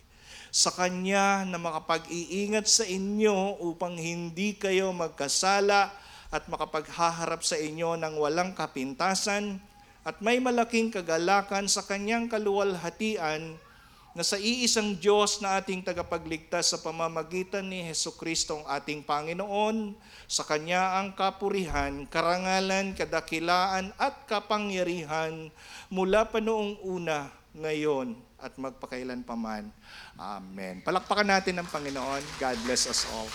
[0.48, 5.92] Sa Kanya na makapag-iingat sa inyo upang hindi kayo magkasala
[6.32, 9.60] at makapaghaharap sa inyo ng walang kapintasan
[10.10, 13.54] at may malaking kagalakan sa kanyang kaluwalhatian
[14.10, 19.94] na sa iisang Diyos na ating tagapagligtas sa pamamagitan ni Heso Kristo ang ating Panginoon,
[20.26, 25.54] sa Kanya ang kapurihan, karangalan, kadakilaan at kapangyarihan
[25.94, 29.70] mula pa noong una, ngayon at magpakailan paman.
[30.18, 30.82] Amen.
[30.82, 32.22] Palakpakan natin ang Panginoon.
[32.42, 33.30] God bless us all.